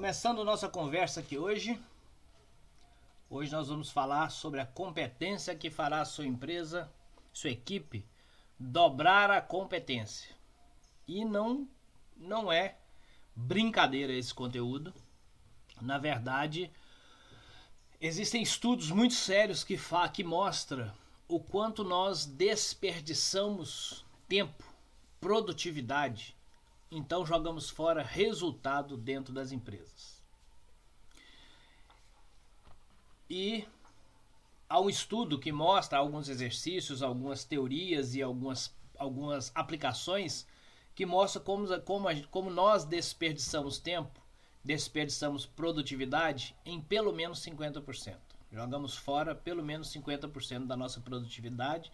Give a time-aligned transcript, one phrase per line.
[0.00, 1.78] Começando nossa conversa aqui hoje.
[3.28, 6.90] Hoje nós vamos falar sobre a competência que fará a sua empresa,
[7.34, 8.02] sua equipe,
[8.58, 10.34] dobrar a competência.
[11.06, 11.68] E não,
[12.16, 12.78] não é
[13.36, 14.94] brincadeira esse conteúdo.
[15.82, 16.70] Na verdade,
[18.00, 20.90] existem estudos muito sérios que, fa que mostram
[21.28, 24.64] o quanto nós desperdiçamos tempo,
[25.20, 26.34] produtividade,
[26.90, 30.20] então jogamos fora resultado dentro das empresas.
[33.28, 33.64] E
[34.68, 40.46] há um estudo que mostra alguns exercícios, algumas teorias e algumas, algumas aplicações
[40.94, 44.20] que mostra como, como, como nós desperdiçamos tempo,
[44.64, 48.16] desperdiçamos produtividade em pelo menos 50%.
[48.52, 51.92] Jogamos fora pelo menos 50% da nossa produtividade.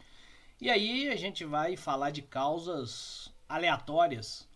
[0.59, 4.48] E aí a gente vai falar de causas aleatórias,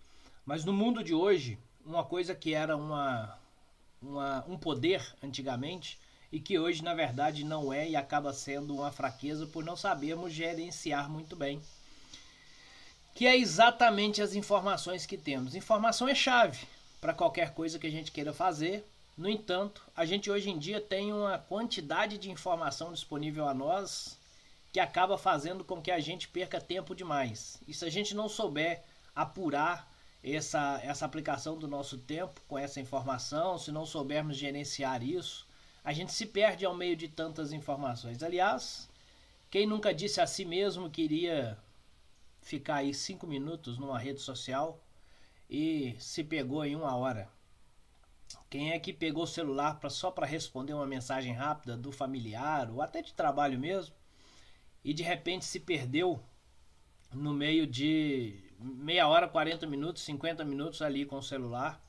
[0.44, 3.38] mas no mundo de hoje, uma coisa que era uma,
[4.00, 5.98] uma, um poder antigamente
[6.32, 10.32] e que hoje na verdade não é e acaba sendo uma fraqueza por não sabermos
[10.32, 11.60] gerenciar muito bem.
[13.14, 15.54] Que é exatamente as informações que temos.
[15.54, 16.66] Informação é chave
[17.00, 18.84] para qualquer coisa que a gente queira fazer
[19.20, 24.18] no entanto, a gente hoje em dia tem uma quantidade de informação disponível a nós
[24.72, 27.60] que acaba fazendo com que a gente perca tempo demais.
[27.68, 28.82] E se a gente não souber
[29.14, 29.86] apurar
[30.22, 35.48] essa, essa aplicação do nosso tempo com essa informação, se não soubermos gerenciar isso,
[35.82, 38.22] a gente se perde ao meio de tantas informações.
[38.22, 38.88] Aliás,
[39.50, 41.58] quem nunca disse a si mesmo que iria
[42.42, 44.82] ficar aí cinco minutos numa rede social
[45.48, 47.28] e se pegou em uma hora?
[48.48, 52.70] Quem é que pegou o celular pra, só para responder uma mensagem rápida do familiar
[52.70, 53.94] ou até de trabalho mesmo
[54.84, 56.22] e de repente se perdeu
[57.12, 61.82] no meio de meia hora, 40 minutos, 50 minutos ali com o celular?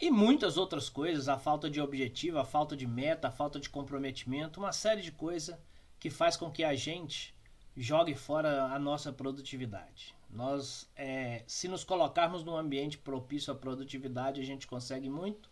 [0.00, 3.68] E muitas outras coisas, a falta de objetivo, a falta de meta, a falta de
[3.68, 5.58] comprometimento, uma série de coisas
[5.98, 7.34] que faz com que a gente
[7.76, 10.14] jogue fora a nossa produtividade.
[10.30, 15.50] Nós, é, se nos colocarmos num ambiente propício à produtividade, a gente consegue muito.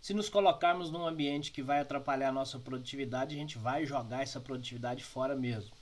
[0.00, 4.22] Se nos colocarmos num ambiente que vai atrapalhar a nossa produtividade, a gente vai jogar
[4.22, 5.72] essa produtividade fora mesmo.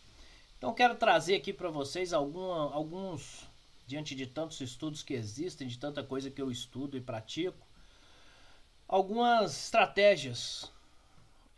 [0.58, 3.48] Então, quero trazer aqui para vocês alguma, alguns,
[3.90, 7.66] diante de tantos estudos que existem, de tanta coisa que eu estudo e pratico,
[8.86, 10.72] algumas estratégias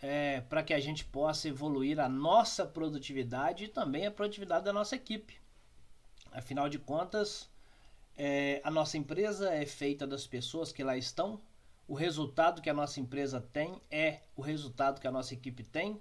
[0.01, 4.73] é, para que a gente possa evoluir a nossa produtividade e também a produtividade da
[4.73, 5.39] nossa equipe.
[6.33, 7.51] Afinal de contas,
[8.17, 11.39] é, a nossa empresa é feita das pessoas que lá estão.
[11.87, 16.01] O resultado que a nossa empresa tem é o resultado que a nossa equipe tem.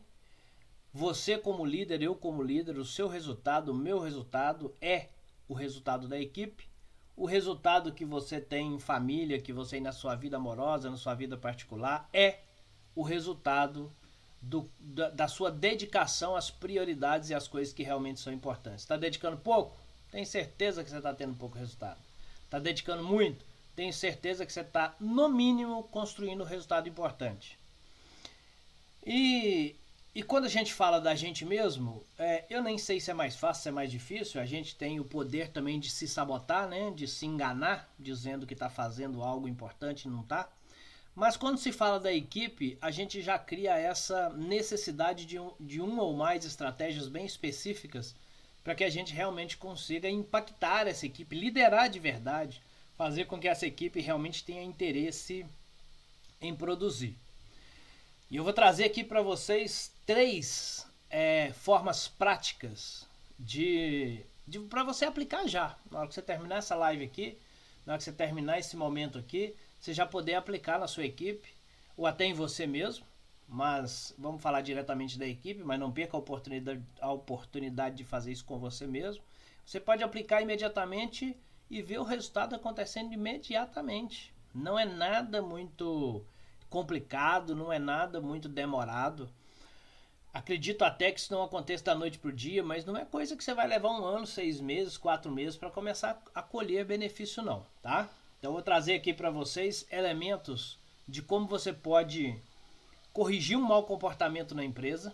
[0.94, 5.10] Você, como líder, eu, como líder, o seu resultado, o meu resultado é
[5.52, 6.66] o resultado da equipe.
[7.14, 10.96] O resultado que você tem em família, que você tem na sua vida amorosa, na
[10.96, 12.40] sua vida particular, é
[12.96, 13.92] o resultado
[14.42, 18.84] do, da, da, sua dedicação às prioridades e às coisas que realmente são importantes.
[18.84, 19.78] Está dedicando pouco?
[20.10, 22.00] Tenho certeza que você está tendo pouco resultado.
[22.46, 23.46] Está dedicando muito?
[23.76, 27.60] Tenho certeza que você está, no mínimo, construindo um resultado importante.
[29.06, 29.76] E,
[30.14, 33.38] e quando a gente fala da gente mesmo, é, eu nem sei se é mais
[33.38, 34.42] fácil, se é mais difícil.
[34.42, 36.92] A gente tem o poder também de se sabotar, né?
[36.92, 40.50] de se enganar, dizendo que está fazendo algo importante e não está.
[41.16, 45.80] Mas quando se fala da equipe, a gente já cria essa necessidade de, um, de
[45.80, 48.14] uma ou mais estratégias bem específicas
[48.66, 52.62] para que a gente realmente consiga impactar essa equipe, liderar de verdade,
[52.98, 55.46] fazer com que essa equipe realmente tenha interesse
[56.42, 57.18] em produzir.
[58.30, 63.08] E eu vou trazer aqui para vocês três é, formas práticas
[63.40, 65.76] de, de para você aplicar já.
[65.90, 67.38] Na hora que você terminar essa live aqui,
[67.86, 71.50] na hora que você terminar esse momento aqui, você já poder aplicar na sua equipe
[71.98, 73.06] ou até em você mesmo
[73.52, 78.32] mas vamos falar diretamente da equipe, mas não perca a oportunidade, a oportunidade de fazer
[78.32, 79.22] isso com você mesmo.
[79.66, 81.36] Você pode aplicar imediatamente
[81.70, 84.34] e ver o resultado acontecendo imediatamente.
[84.56, 86.24] Não é nada muito
[86.70, 89.30] complicado, não é nada muito demorado.
[90.34, 93.36] Acredito até que isso não aconteça da noite para o dia, mas não é coisa
[93.36, 97.44] que você vai levar um ano, seis meses, quatro meses para começar a colher benefício,
[97.44, 98.10] não, tá?
[98.40, 102.36] Então, eu vou trazer aqui para vocês elementos de como você pode
[103.12, 105.14] corrigir um mau comportamento na empresa,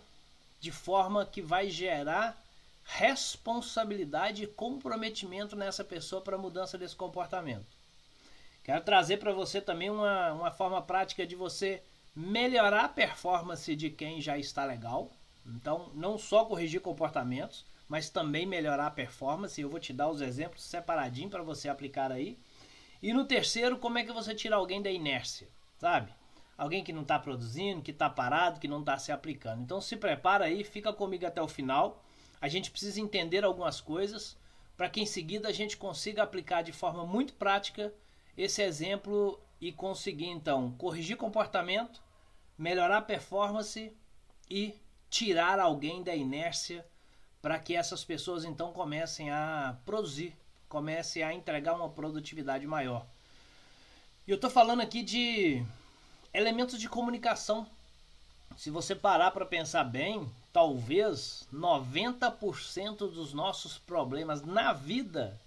[0.60, 2.40] de forma que vai gerar
[2.84, 7.66] responsabilidade e comprometimento nessa pessoa para a mudança desse comportamento.
[8.64, 11.82] Quero trazer para você também uma, uma forma prática de você
[12.20, 15.10] melhorar a performance de quem já está legal.
[15.46, 19.60] Então, não só corrigir comportamentos, mas também melhorar a performance.
[19.60, 22.38] Eu vou te dar os exemplos separadinho para você aplicar aí.
[23.02, 25.48] E no terceiro, como é que você tira alguém da inércia?
[25.78, 26.12] sabe?
[26.56, 29.62] Alguém que não está produzindo, que está parado, que não está se aplicando.
[29.62, 32.02] Então se prepara aí, fica comigo até o final.
[32.40, 34.36] A gente precisa entender algumas coisas
[34.76, 37.92] para que em seguida a gente consiga aplicar de forma muito prática
[38.36, 42.00] esse exemplo e conseguir então corrigir comportamento,
[42.58, 43.92] melhorar a performance
[44.50, 44.74] e
[45.08, 46.84] tirar alguém da inércia
[47.40, 50.34] para que essas pessoas então comecem a produzir,
[50.68, 53.06] comecem a entregar uma produtividade maior.
[54.26, 55.64] E eu estou falando aqui de
[56.34, 57.66] elementos de comunicação.
[58.56, 65.40] Se você parar para pensar bem, talvez 90% dos nossos problemas na vida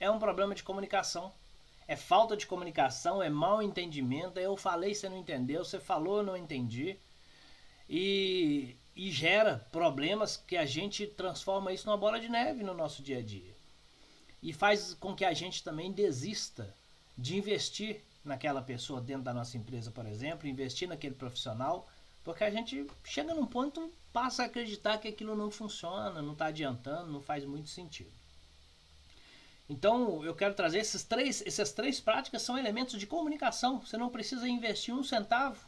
[0.00, 1.32] é um problema de comunicação.
[1.88, 4.38] É falta de comunicação, é mal entendimento.
[4.38, 6.98] Eu falei, você não entendeu, você falou, eu não entendi.
[7.88, 13.02] E, e gera problemas que a gente transforma isso numa bola de neve no nosso
[13.02, 13.56] dia a dia.
[14.42, 16.72] E faz com que a gente também desista
[17.16, 21.88] de investir naquela pessoa dentro da nossa empresa, por exemplo, investir naquele profissional,
[22.22, 26.46] porque a gente chega num ponto, passa a acreditar que aquilo não funciona, não está
[26.46, 28.12] adiantando, não faz muito sentido.
[29.68, 33.80] Então, eu quero trazer esses três, essas três práticas são elementos de comunicação.
[33.80, 35.60] Você não precisa investir um centavo.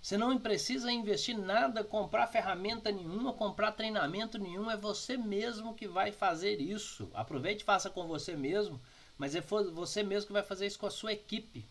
[0.00, 4.70] Você não precisa investir nada, comprar ferramenta nenhuma, comprar treinamento nenhum.
[4.70, 7.10] É você mesmo que vai fazer isso.
[7.14, 8.80] Aproveite e faça com você mesmo,
[9.18, 11.64] mas é você mesmo que vai fazer isso com a sua equipe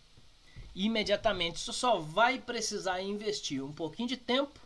[0.75, 1.59] imediatamente.
[1.59, 4.59] Você só vai precisar investir um pouquinho de tempo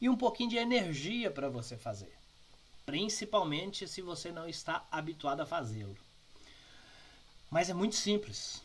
[0.00, 2.12] e um pouquinho de energia para você fazer.
[2.84, 6.05] Principalmente se você não está habituado a fazê-lo.
[7.56, 8.62] Mas é muito simples.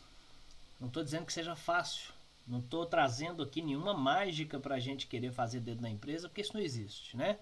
[0.78, 2.12] Não estou dizendo que seja fácil.
[2.46, 6.42] Não estou trazendo aqui nenhuma mágica para a gente querer fazer dentro da empresa, porque
[6.42, 7.38] isso não existe, né?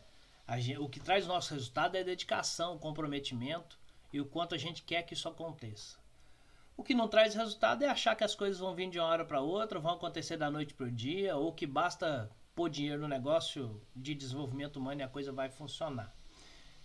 [0.58, 3.76] Gente, o que traz o nosso resultado é dedicação, comprometimento
[4.12, 5.98] e o quanto a gente quer que isso aconteça.
[6.76, 9.24] O que não traz resultado é achar que as coisas vão vir de uma hora
[9.24, 13.08] para outra, vão acontecer da noite para o dia, ou que basta pôr dinheiro no
[13.08, 16.14] negócio de desenvolvimento humano e a coisa vai funcionar.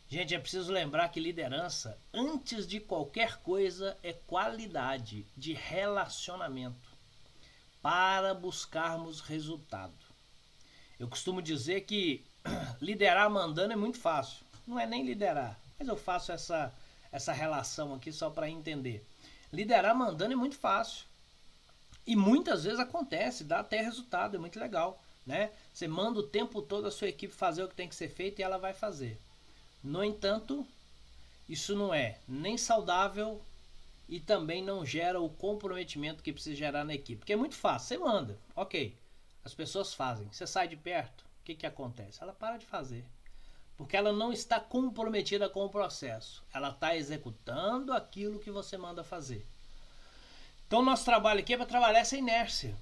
[0.08, 6.96] Gente, é preciso lembrar que liderança, antes de qualquer coisa, é qualidade de relacionamento
[7.82, 9.94] para buscarmos resultado.
[11.00, 12.24] Eu costumo dizer que
[12.80, 14.46] liderar mandando é muito fácil.
[14.68, 16.72] Não é nem liderar, mas eu faço essa,
[17.12, 19.04] essa relação aqui só para entender.
[19.52, 21.06] Liderar mandando é muito fácil.
[22.06, 25.02] E muitas vezes acontece, dá até resultado, é muito legal.
[25.26, 25.52] Né?
[25.74, 28.40] Você manda o tempo todo a sua equipe fazer o que tem que ser feito
[28.40, 29.20] e ela vai fazer.
[29.86, 30.66] No entanto,
[31.48, 33.40] isso não é nem saudável
[34.10, 37.20] e também não gera o comprometimento que precisa gerar na equipe.
[37.20, 38.98] Porque é muito fácil, você manda, ok,
[39.44, 42.18] as pessoas fazem, você sai de perto, o que, que acontece?
[42.20, 43.06] Ela para de fazer.
[43.78, 46.44] Porque ela não está comprometida com o processo.
[46.52, 49.46] Ela está executando aquilo que você manda fazer.
[50.66, 52.76] Então, nosso trabalho aqui é para trabalhar essa inércia.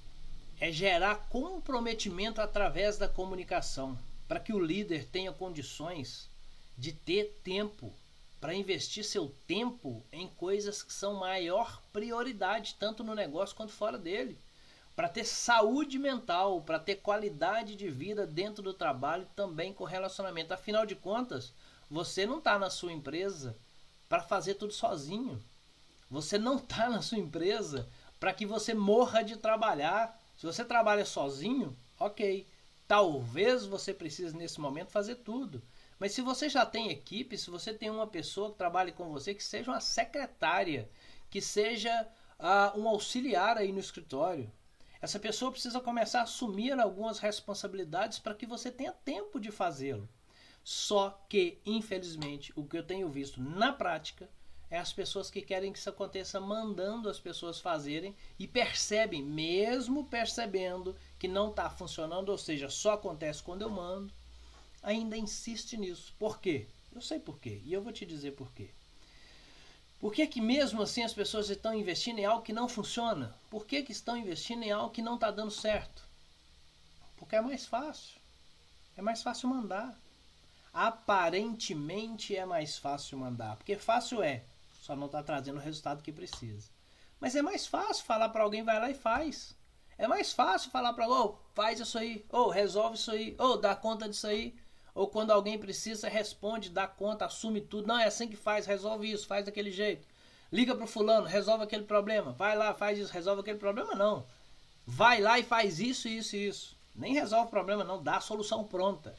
[0.58, 3.98] É gerar comprometimento através da comunicação.
[4.26, 6.32] Para que o líder tenha condições
[6.76, 7.92] de ter tempo
[8.40, 13.96] para investir seu tempo em coisas que são maior prioridade, tanto no negócio quanto fora
[13.96, 14.38] dele
[14.94, 20.54] para ter saúde mental, para ter qualidade de vida dentro do trabalho também com relacionamento.
[20.54, 21.52] Afinal de contas,
[21.90, 23.56] você não está na sua empresa
[24.08, 25.42] para fazer tudo sozinho.
[26.08, 27.88] Você não está na sua empresa
[28.20, 30.20] para que você morra de trabalhar.
[30.36, 32.46] Se você trabalha sozinho, ok.
[32.86, 35.60] Talvez você precise nesse momento fazer tudo.
[36.04, 39.34] Mas se você já tem equipe, se você tem uma pessoa que trabalhe com você,
[39.34, 40.86] que seja uma secretária,
[41.30, 42.06] que seja
[42.38, 44.52] uh, um auxiliar aí no escritório,
[45.00, 50.06] essa pessoa precisa começar a assumir algumas responsabilidades para que você tenha tempo de fazê-lo.
[50.62, 54.28] Só que, infelizmente, o que eu tenho visto na prática
[54.70, 60.04] é as pessoas que querem que isso aconteça mandando as pessoas fazerem e percebem, mesmo
[60.04, 64.12] percebendo que não está funcionando, ou seja, só acontece quando eu mando,
[64.84, 66.14] ainda insiste nisso.
[66.18, 66.68] Por quê?
[66.94, 68.70] Eu sei por quê e eu vou te dizer por quê.
[69.98, 73.34] Por que, que mesmo assim as pessoas estão investindo em algo que não funciona?
[73.50, 76.06] Por que, que estão investindo em algo que não está dando certo?
[77.16, 78.20] Porque é mais fácil.
[78.96, 79.98] É mais fácil mandar.
[80.72, 83.56] Aparentemente é mais fácil mandar.
[83.56, 84.44] Porque fácil é,
[84.82, 86.68] só não está trazendo o resultado que precisa.
[87.18, 89.56] Mas é mais fácil falar para alguém, vai lá e faz.
[89.96, 93.34] É mais fácil falar para alguém, oh, faz isso aí, ou oh, resolve isso aí,
[93.38, 94.54] ou oh, dá conta disso aí.
[94.94, 97.88] Ou quando alguém precisa, responde, dá conta, assume tudo.
[97.88, 100.06] Não, é assim que faz, resolve isso, faz daquele jeito.
[100.52, 102.32] Liga pro fulano, resolve aquele problema.
[102.32, 103.94] Vai lá, faz isso, resolve aquele problema.
[103.94, 104.24] Não.
[104.86, 106.76] Vai lá e faz isso, isso e isso.
[106.94, 109.16] Nem resolve o problema, não, dá a solução pronta.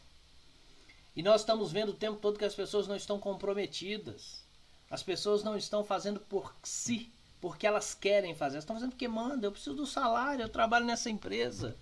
[1.13, 4.43] E nós estamos vendo o tempo todo que as pessoas não estão comprometidas.
[4.89, 8.55] As pessoas não estão fazendo por si, porque elas querem fazer.
[8.55, 11.75] Elas estão fazendo porque manda, eu preciso do salário, eu trabalho nessa empresa.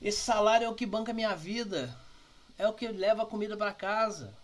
[0.00, 1.96] Esse salário é o que banca minha vida,
[2.58, 4.34] é o que leva a comida para casa.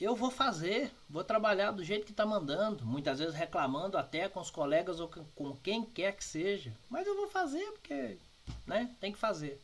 [0.00, 4.40] Eu vou fazer, vou trabalhar do jeito que está mandando, muitas vezes reclamando até com
[4.40, 8.18] os colegas ou com quem quer que seja, mas eu vou fazer porque,
[8.66, 9.60] né, tem que fazer.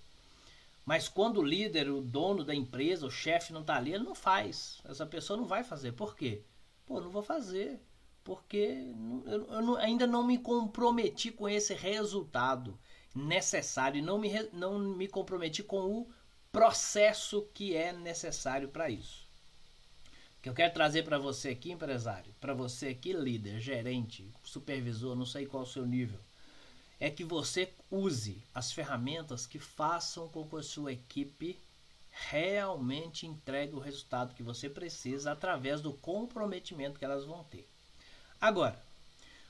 [0.87, 4.15] Mas quando o líder, o dono da empresa, o chefe não está ali, ele não
[4.15, 4.81] faz.
[4.85, 5.93] Essa pessoa não vai fazer.
[5.93, 6.43] Por quê?
[6.87, 7.79] Pô, não vou fazer.
[8.25, 8.89] Porque
[9.27, 12.79] eu, eu ainda não me comprometi com esse resultado
[13.15, 14.03] necessário.
[14.03, 16.09] Não me, não me comprometi com o
[16.53, 19.29] processo que é necessário para isso.
[20.39, 25.15] O que eu quero trazer para você aqui, empresário, para você aqui, líder, gerente, supervisor,
[25.15, 26.19] não sei qual é o seu nível
[27.01, 31.59] é que você use as ferramentas que façam com que a sua equipe
[32.11, 37.67] realmente entregue o resultado que você precisa através do comprometimento que elas vão ter.
[38.39, 38.79] Agora,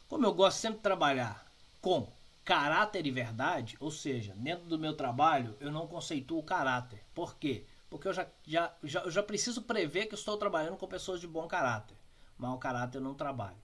[0.09, 1.45] como eu gosto sempre de trabalhar
[1.80, 2.07] com
[2.44, 7.02] caráter e verdade, ou seja, dentro do meu trabalho eu não conceituo o caráter.
[7.14, 7.64] Por quê?
[7.88, 11.26] Porque eu já, já, já, eu já preciso prever que estou trabalhando com pessoas de
[11.26, 11.97] bom caráter.
[12.38, 13.56] Mau caráter eu não trabalho.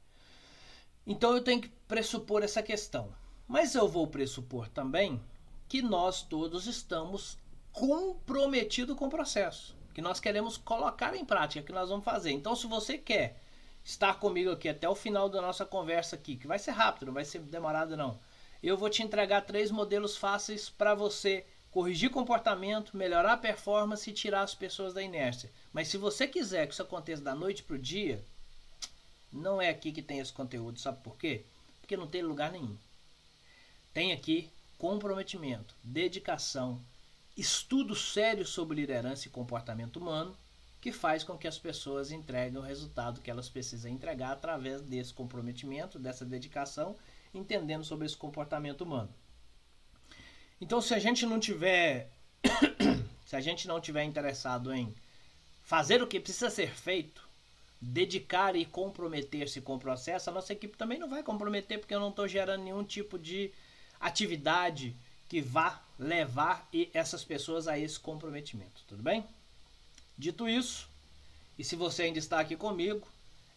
[1.06, 3.12] Então eu tenho que pressupor essa questão.
[3.46, 5.22] Mas eu vou pressupor também
[5.68, 7.38] que nós todos estamos
[7.72, 12.32] comprometidos com o processo, que nós queremos colocar em prática, que nós vamos fazer.
[12.32, 13.40] Então, se você quer
[13.84, 17.14] estar comigo aqui até o final da nossa conversa aqui, que vai ser rápido, não
[17.14, 18.18] vai ser demorado não.
[18.62, 24.14] Eu vou te entregar três modelos fáceis para você corrigir comportamento, melhorar a performance e
[24.14, 25.50] tirar as pessoas da inércia.
[25.72, 28.24] Mas se você quiser que isso aconteça da noite para o dia,
[29.30, 31.44] não é aqui que tem esse conteúdo, sabe por quê?
[31.80, 32.76] Porque não tem lugar nenhum.
[33.92, 36.80] Tem aqui comprometimento, dedicação,
[37.36, 40.36] estudo sério sobre liderança e comportamento humano,
[40.80, 45.12] que faz com que as pessoas entreguem o resultado que elas precisam entregar através desse
[45.12, 46.96] comprometimento, dessa dedicação,
[47.34, 49.12] entendendo sobre esse comportamento humano.
[50.60, 52.10] Então, se a gente não tiver
[53.26, 54.94] se a gente não tiver interessado em
[55.64, 57.28] fazer o que precisa ser feito,
[57.80, 62.00] dedicar e comprometer-se com o processo, a nossa equipe também não vai comprometer porque eu
[62.00, 63.52] não estou gerando nenhum tipo de
[64.00, 64.94] atividade
[65.28, 69.24] que vá levar essas pessoas a esse comprometimento, tudo bem?
[70.16, 70.88] Dito isso,
[71.58, 73.06] e se você ainda está aqui comigo,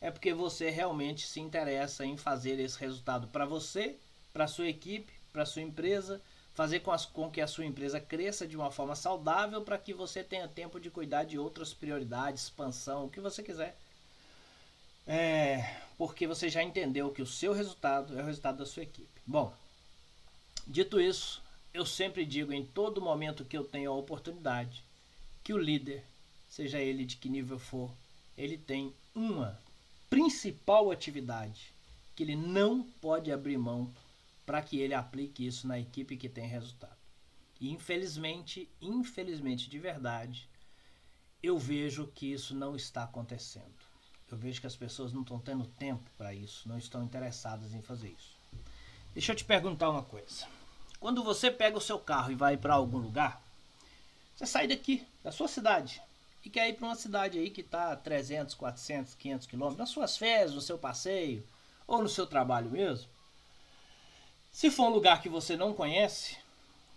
[0.02, 3.98] é porque você realmente se interessa em fazer esse resultado para você,
[4.32, 6.22] para sua equipe, para sua empresa,
[6.54, 9.94] fazer com, as, com, que a sua empresa cresça de uma forma saudável para que
[9.94, 13.78] você tenha tempo de cuidar de outras prioridades, expansão, o que você quiser.
[15.08, 19.22] É, porque você já entendeu que o seu resultado é o resultado da sua equipe.
[19.26, 19.54] Bom,
[20.70, 21.42] Dito isso,
[21.74, 24.84] eu sempre digo em todo momento que eu tenho a oportunidade
[25.44, 26.04] que o líder,
[26.48, 27.90] seja ele de que nível for,
[28.38, 29.60] ele tem uma
[30.10, 31.74] principal atividade
[32.16, 33.94] que ele não pode abrir mão
[34.46, 36.98] para que ele aplique isso na equipe que tem resultado.
[37.62, 40.50] E infelizmente, infelizmente de verdade,
[41.42, 43.90] eu vejo que isso não está acontecendo.
[44.32, 47.82] Eu vejo que as pessoas não estão tendo tempo para isso, não estão interessadas em
[47.82, 48.38] fazer isso.
[49.14, 50.48] Deixa eu te perguntar uma coisa.
[51.00, 53.42] Quando você pega o seu carro e vai para algum lugar,
[54.36, 56.02] você sai daqui, da sua cidade,
[56.44, 60.18] e quer ir para uma cidade aí que está 300, 400, 500 quilômetros, nas suas
[60.18, 61.46] férias, no seu passeio,
[61.86, 63.10] ou no seu trabalho mesmo.
[64.52, 66.38] Se for um lugar que você não conhece,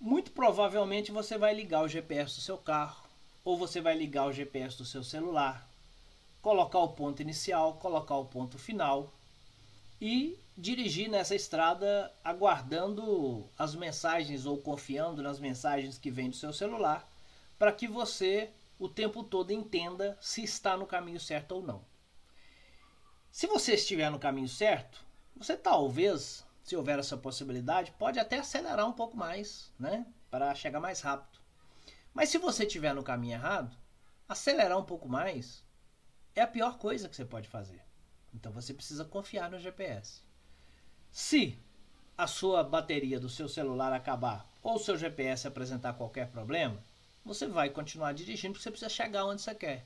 [0.01, 3.03] muito provavelmente você vai ligar o GPS do seu carro,
[3.45, 5.69] ou você vai ligar o GPS do seu celular,
[6.41, 9.13] colocar o ponto inicial, colocar o ponto final
[10.01, 16.53] e dirigir nessa estrada aguardando as mensagens ou confiando nas mensagens que vêm do seu
[16.53, 17.09] celular
[17.59, 18.51] para que você
[18.83, 21.85] o tempo todo entenda se está no caminho certo ou não.
[23.31, 28.85] Se você estiver no caminho certo, você talvez, se houver essa possibilidade, pode até acelerar
[28.89, 31.39] um pouco mais, né, para chegar mais rápido.
[32.13, 33.77] Mas se você estiver no caminho errado,
[34.29, 35.65] acelerar um pouco mais
[36.35, 37.85] é a pior coisa que você pode fazer.
[38.35, 40.23] Então você precisa confiar no GPS.
[41.09, 41.57] Se
[42.19, 46.83] a sua bateria do seu celular acabar ou seu GPS apresentar qualquer problema,
[47.25, 49.85] você vai continuar dirigindo porque você precisa chegar onde você quer.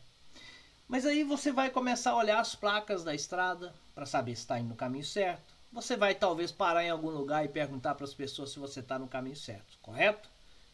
[0.88, 4.58] Mas aí você vai começar a olhar as placas da estrada para saber se está
[4.58, 5.54] indo no caminho certo.
[5.72, 8.98] Você vai talvez parar em algum lugar e perguntar para as pessoas se você está
[8.98, 10.28] no caminho certo, correto?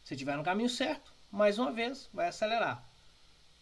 [0.04, 2.84] Se estiver no caminho certo, mais uma vez, vai acelerar.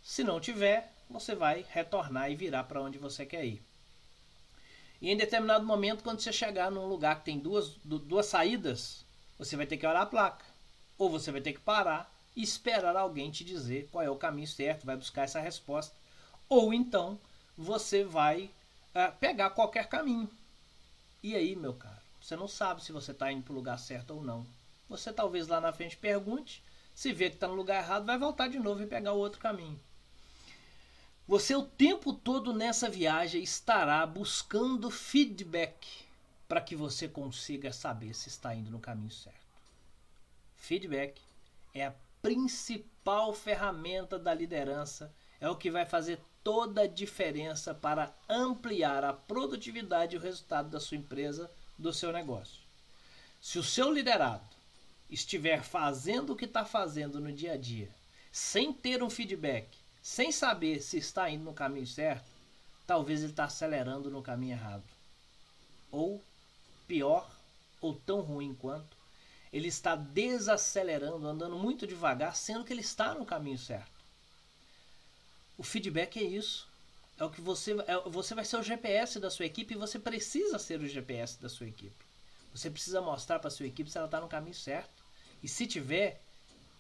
[0.02, 3.62] Se não tiver, você vai retornar e virar para onde você quer ir.
[5.00, 9.04] E em determinado momento, quando você chegar num lugar que tem duas, duas saídas,
[9.38, 10.44] você vai ter que olhar a placa.
[10.98, 14.46] Ou você vai ter que parar e esperar alguém te dizer qual é o caminho
[14.46, 15.94] certo, vai buscar essa resposta.
[16.48, 17.18] Ou então
[17.56, 18.50] você vai
[18.94, 20.30] uh, pegar qualquer caminho.
[21.22, 24.14] E aí, meu caro, você não sabe se você está indo para o lugar certo
[24.14, 24.46] ou não.
[24.88, 26.62] Você talvez lá na frente pergunte,
[26.94, 29.40] se vê que está no lugar errado, vai voltar de novo e pegar o outro
[29.40, 29.78] caminho.
[31.28, 35.86] Você o tempo todo nessa viagem estará buscando feedback
[36.48, 39.38] para que você consiga saber se está indo no caminho certo.
[40.56, 41.20] Feedback
[41.72, 48.12] é a principal ferramenta da liderança, é o que vai fazer toda a diferença para
[48.28, 52.60] ampliar a produtividade e o resultado da sua empresa, do seu negócio.
[53.40, 54.44] Se o seu liderado
[55.08, 57.88] estiver fazendo o que está fazendo no dia a dia,
[58.30, 59.66] sem ter um feedback,
[60.02, 62.28] sem saber se está indo no caminho certo,
[62.86, 64.84] talvez ele está acelerando no caminho errado.
[65.90, 66.22] Ou,
[66.86, 67.28] pior,
[67.80, 68.96] ou tão ruim quanto,
[69.52, 74.00] ele está desacelerando, andando muito devagar, sendo que ele está no caminho certo.
[75.58, 76.68] O feedback é isso.
[77.18, 79.98] É o que você, é, você vai ser o GPS da sua equipe e você
[79.98, 82.04] precisa ser o GPS da sua equipe.
[82.54, 85.04] Você precisa mostrar para sua equipe se ela está no caminho certo.
[85.42, 86.22] E se tiver,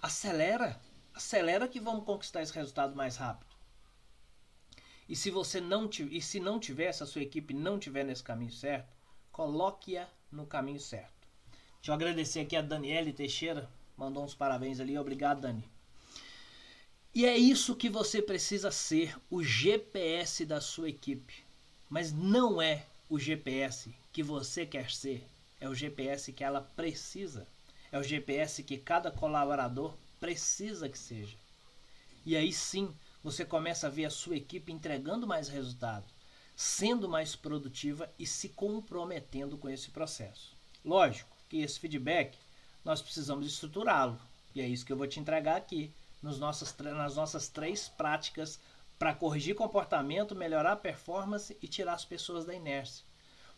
[0.00, 0.80] acelera
[1.14, 3.50] acelera que vamos conquistar esse resultado mais rápido.
[5.08, 8.22] E se você não e se não tiver, se a sua equipe não tiver nesse
[8.22, 8.88] caminho certo,
[9.32, 11.19] coloque-a no caminho certo.
[11.80, 15.64] Deixa eu agradecer aqui a Daniele Teixeira, mandou uns parabéns ali, obrigado Dani.
[17.14, 21.42] E é isso que você precisa ser, o GPS da sua equipe.
[21.88, 25.26] Mas não é o GPS que você quer ser,
[25.58, 27.46] é o GPS que ela precisa.
[27.90, 31.36] É o GPS que cada colaborador precisa que seja.
[32.26, 32.94] E aí sim
[33.24, 36.04] você começa a ver a sua equipe entregando mais resultado,
[36.54, 40.54] sendo mais produtiva e se comprometendo com esse processo.
[40.84, 42.38] Lógico que esse feedback
[42.82, 44.18] nós precisamos estruturá-lo.
[44.54, 45.92] E é isso que eu vou te entregar aqui
[46.22, 48.58] nos nossas, nas nossas três práticas
[48.98, 53.04] para corrigir comportamento, melhorar a performance e tirar as pessoas da inércia.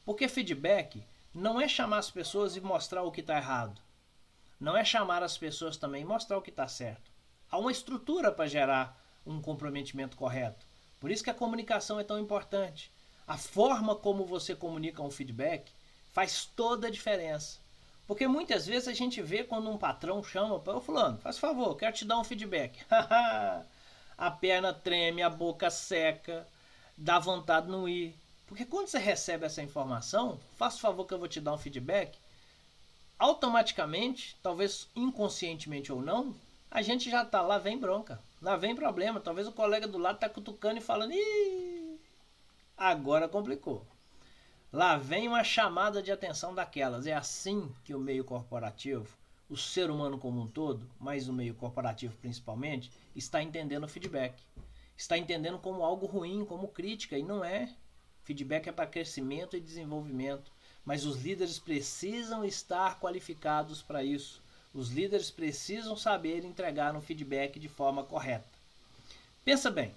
[0.05, 3.81] Porque feedback não é chamar as pessoas e mostrar o que está errado
[4.63, 7.11] não é chamar as pessoas também e mostrar o que está certo.
[7.51, 8.97] Há uma estrutura para gerar
[9.27, 10.65] um comprometimento correto.
[11.01, 12.89] Por isso que a comunicação é tão importante.
[13.27, 15.73] A forma como você comunica um feedback
[16.13, 17.59] faz toda a diferença.
[18.07, 21.77] Porque muitas vezes a gente vê quando um patrão chama para o fulano, faz favor,
[21.77, 22.79] quero te dar um feedback.
[24.19, 26.47] a perna treme, a boca seca,
[26.97, 28.15] dá vontade de não ir.
[28.47, 32.19] Porque quando você recebe essa informação, faz favor que eu vou te dar um feedback,
[33.19, 36.35] automaticamente, talvez inconscientemente ou não,
[36.71, 39.21] a gente já tá lá, vem bronca, lá vem problema.
[39.21, 42.01] Talvez o colega do lado tá cutucando e falando, Ih,
[42.77, 43.87] agora complicou.
[44.73, 47.07] Lá vem uma chamada de atenção daquelas.
[47.07, 49.07] É assim que o meio corporativo,
[49.49, 54.43] o ser humano como um todo, mas o meio corporativo principalmente, está entendendo o feedback.
[54.97, 57.69] Está entendendo como algo ruim, como crítica, e não é.
[58.25, 60.51] Feedback é para crescimento e desenvolvimento
[60.85, 64.43] mas os líderes precisam estar qualificados para isso.
[64.75, 68.49] Os líderes precisam saber entregar um feedback de forma correta.
[69.45, 69.95] Pensa bem,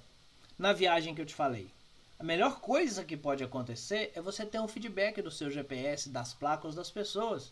[0.57, 1.69] na viagem que eu te falei.
[2.17, 6.33] A melhor coisa que pode acontecer é você ter um feedback do seu GPS, das
[6.33, 7.51] placas das pessoas.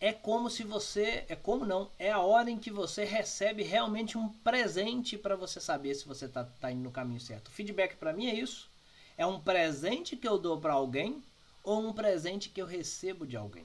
[0.00, 4.18] É como se você, é como não, é a hora em que você recebe realmente
[4.18, 7.48] um presente para você saber se você está tá indo no caminho certo.
[7.48, 8.68] O feedback para mim é isso.
[9.16, 11.22] É um presente que eu dou para alguém
[11.62, 13.64] ou um presente que eu recebo de alguém.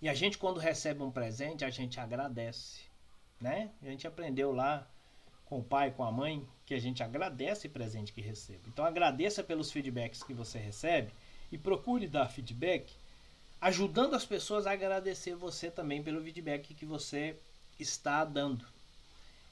[0.00, 2.80] E a gente, quando recebe um presente, a gente agradece.
[3.38, 3.70] Né?
[3.82, 4.88] A gente aprendeu lá
[5.44, 8.62] com o pai, com a mãe, que a gente agradece o presente que recebe.
[8.68, 11.12] Então agradeça pelos feedbacks que você recebe
[11.52, 12.92] e procure dar feedback,
[13.60, 17.36] ajudando as pessoas a agradecer você também pelo feedback que você
[17.78, 18.64] está dando.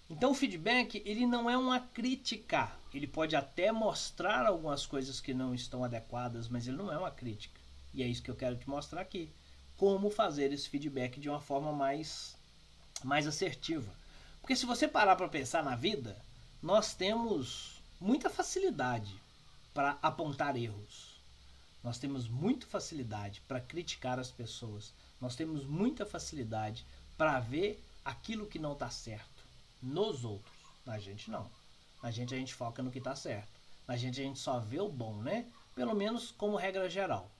[0.08, 2.70] Então o feedback ele não é uma crítica.
[2.92, 7.10] Ele pode até mostrar algumas coisas que não estão adequadas, mas ele não é uma
[7.10, 7.60] crítica.
[7.94, 9.30] E é isso que eu quero te mostrar aqui.
[9.76, 12.36] Como fazer esse feedback de uma forma mais,
[13.02, 13.92] mais assertiva.
[14.42, 16.20] Porque se você parar para pensar na vida,
[16.60, 19.14] nós temos muita facilidade
[19.72, 21.20] para apontar erros.
[21.82, 24.92] Nós temos muita facilidade para criticar as pessoas.
[25.20, 26.84] Nós temos muita facilidade
[27.16, 29.44] para ver aquilo que não está certo
[29.80, 30.52] nos outros.
[30.84, 31.48] Na gente não.
[32.02, 33.48] Na gente a gente foca no que está certo.
[33.86, 35.46] Na gente a gente só vê o bom, né?
[35.72, 37.30] Pelo menos como regra geral.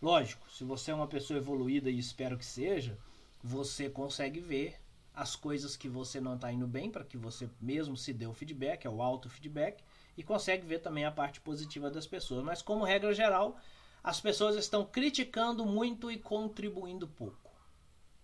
[0.00, 2.98] Lógico, se você é uma pessoa evoluída e espero que seja,
[3.42, 4.78] você consegue ver
[5.14, 8.34] as coisas que você não está indo bem para que você mesmo se dê o
[8.34, 9.82] feedback, é o auto feedback,
[10.16, 12.44] e consegue ver também a parte positiva das pessoas.
[12.44, 13.56] Mas como regra geral,
[14.02, 17.52] as pessoas estão criticando muito e contribuindo pouco.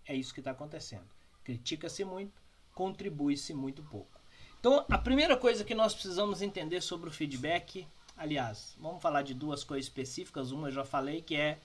[0.05, 1.07] É isso que está acontecendo.
[1.43, 2.41] Critica-se muito,
[2.73, 4.19] contribui-se muito pouco.
[4.59, 7.87] Então, a primeira coisa que nós precisamos entender sobre o feedback
[8.21, 10.51] Aliás, vamos falar de duas coisas específicas.
[10.51, 11.59] Uma eu já falei que é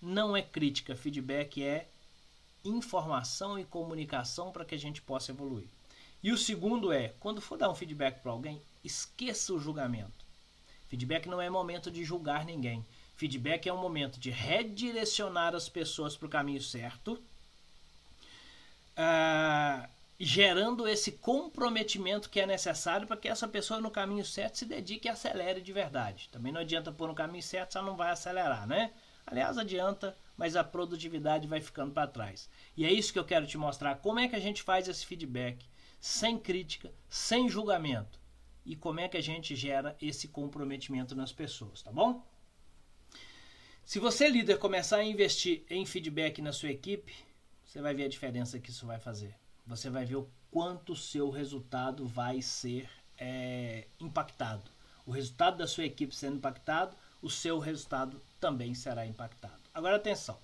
[0.00, 1.86] não é crítica, feedback é
[2.64, 5.68] informação e comunicação para que a gente possa evoluir.
[6.22, 10.26] E o segundo é, quando for dar um feedback para alguém, esqueça o julgamento.
[10.88, 12.84] Feedback não é momento de julgar ninguém.
[13.16, 17.20] Feedback é um momento de redirecionar as pessoas para o caminho certo,
[18.96, 24.64] uh, gerando esse comprometimento que é necessário para que essa pessoa no caminho certo se
[24.64, 26.28] dedique e acelere de verdade.
[26.32, 28.92] Também não adianta pôr no caminho certo, só não vai acelerar, né?
[29.26, 32.48] Aliás, adianta, mas a produtividade vai ficando para trás.
[32.76, 35.04] E é isso que eu quero te mostrar, como é que a gente faz esse
[35.04, 35.66] feedback
[36.00, 38.20] sem crítica, sem julgamento.
[38.64, 42.24] E como é que a gente gera esse comprometimento nas pessoas, tá bom?
[43.84, 47.14] Se você, líder, começar a investir em feedback na sua equipe,
[47.64, 49.34] você vai ver a diferença que isso vai fazer.
[49.66, 54.70] Você vai ver o quanto o seu resultado vai ser é, impactado.
[55.06, 59.67] O resultado da sua equipe sendo impactado, o seu resultado também será impactado.
[59.78, 60.36] Agora atenção.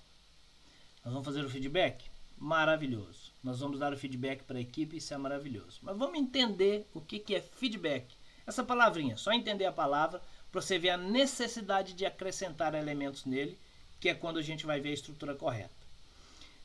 [1.03, 2.09] Nós vamos fazer o feedback?
[2.37, 3.33] Maravilhoso.
[3.43, 5.79] Nós vamos dar o feedback para a equipe, isso é maravilhoso.
[5.81, 8.15] Mas vamos entender o que, que é feedback.
[8.47, 13.59] Essa palavrinha, só entender a palavra para você ver a necessidade de acrescentar elementos nele,
[13.99, 15.75] que é quando a gente vai ver a estrutura correta.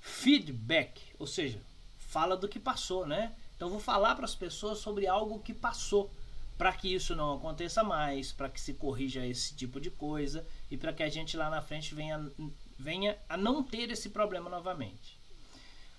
[0.01, 1.61] Feedback, ou seja,
[1.99, 3.35] fala do que passou, né?
[3.57, 6.09] Então vou falar para as pessoas sobre algo que passou,
[6.61, 10.77] para que isso não aconteça mais, para que se corrija esse tipo de coisa e
[10.77, 12.31] para que a gente lá na frente venha,
[12.81, 15.19] venha a não ter esse problema novamente.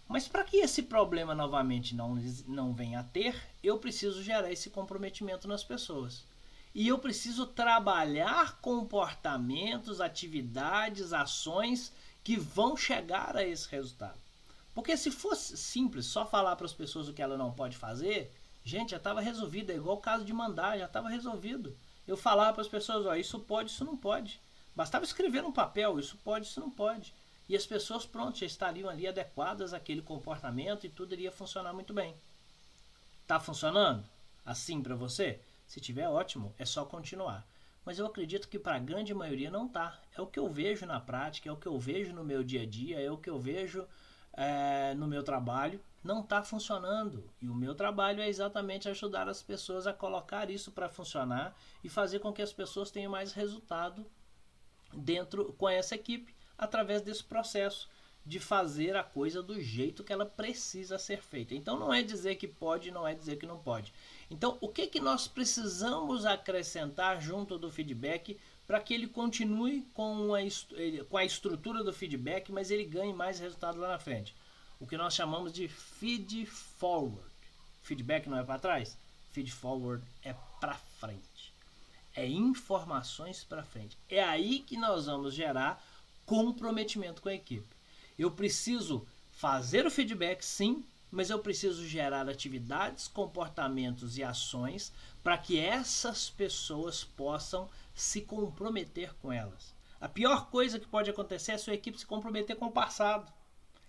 [0.08, 2.16] Mas para que esse problema novamente não,
[2.48, 6.26] não venha a ter, eu preciso gerar esse comprometimento nas pessoas.
[6.74, 14.20] E eu preciso trabalhar comportamentos, atividades, ações que vão chegar a esse resultado.
[14.74, 18.34] Porque se fosse simples, só falar para as pessoas o que ela não pode fazer,
[18.64, 19.72] gente, já estava resolvido.
[19.72, 21.78] É igual o caso de mandar, já estava resolvido.
[22.08, 24.40] Eu falava para as pessoas, ó, isso pode, isso não pode.
[24.76, 27.14] Bastava escrever no papel, isso pode, isso não pode
[27.52, 31.94] e as pessoas, pronto, já estariam ali adequadas àquele comportamento e tudo iria funcionar muito
[31.94, 32.16] bem.
[33.28, 34.06] Tá funcionando
[34.46, 35.38] assim para você?
[35.68, 37.46] Se tiver ótimo, é só continuar.
[37.84, 40.00] Mas eu acredito que para a grande maioria não tá.
[40.18, 42.62] É o que eu vejo na prática, é o que eu vejo no meu dia
[42.62, 43.86] a dia, é o que eu vejo
[44.32, 45.78] é, no meu trabalho.
[46.02, 47.22] Não está funcionando.
[47.42, 51.54] E o meu trabalho é exatamente ajudar as pessoas a colocar isso para funcionar
[51.84, 54.06] e fazer com que as pessoas tenham mais resultado
[54.94, 57.90] dentro com essa equipe através desse processo
[58.26, 61.56] de fazer a coisa do jeito que ela precisa ser feita.
[61.56, 63.94] Então não é dizer que pode, não é dizer que não pode.
[64.30, 70.36] Então o que que nós precisamos acrescentar junto do feedback para que ele continue com
[70.36, 70.40] a,
[71.10, 74.36] com a estrutura do feedback, mas ele ganhe mais resultado lá na frente?
[74.80, 77.20] O que nós chamamos de feed forward.
[77.82, 78.98] Feedback não é para trás,
[79.32, 81.31] feed forward é para frente.
[82.14, 83.98] É informações para frente.
[84.10, 85.84] É aí que nós vamos gerar
[86.26, 87.68] comprometimento com a equipe.
[88.18, 94.94] Eu preciso fazer o feedback, sim, mas eu preciso gerar atividades, comportamentos e ações
[95.24, 99.74] para que essas pessoas possam se comprometer com elas.
[100.00, 103.32] A pior coisa que pode acontecer é a sua equipe se comprometer com o passado.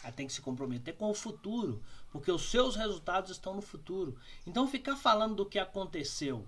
[0.02, 1.80] Ela tem que se comprometer com o futuro,
[2.10, 4.18] porque os seus resultados estão no futuro.
[4.46, 6.44] Então, ficar falando do que aconteceu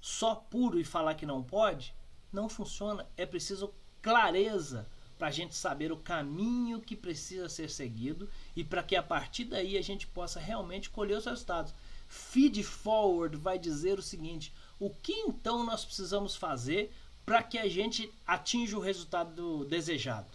[0.00, 1.94] só puro e falar que não pode,
[2.32, 3.06] não funciona.
[3.16, 4.86] É preciso clareza
[5.18, 9.44] para a gente saber o caminho que precisa ser seguido e para que a partir
[9.44, 11.74] daí a gente possa realmente colher os resultados.
[12.08, 16.92] Feed forward vai dizer o seguinte: o que então nós precisamos fazer
[17.26, 20.28] para que a gente atinja o resultado desejado?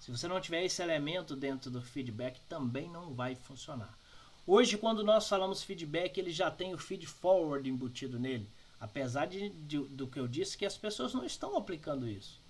[0.00, 3.94] Se você não tiver esse elemento dentro do feedback, também não vai funcionar.
[4.46, 8.48] Hoje, quando nós falamos feedback, ele já tem o feed forward embutido nele.
[8.80, 12.40] Apesar de, de, do que eu disse, que as pessoas não estão aplicando isso.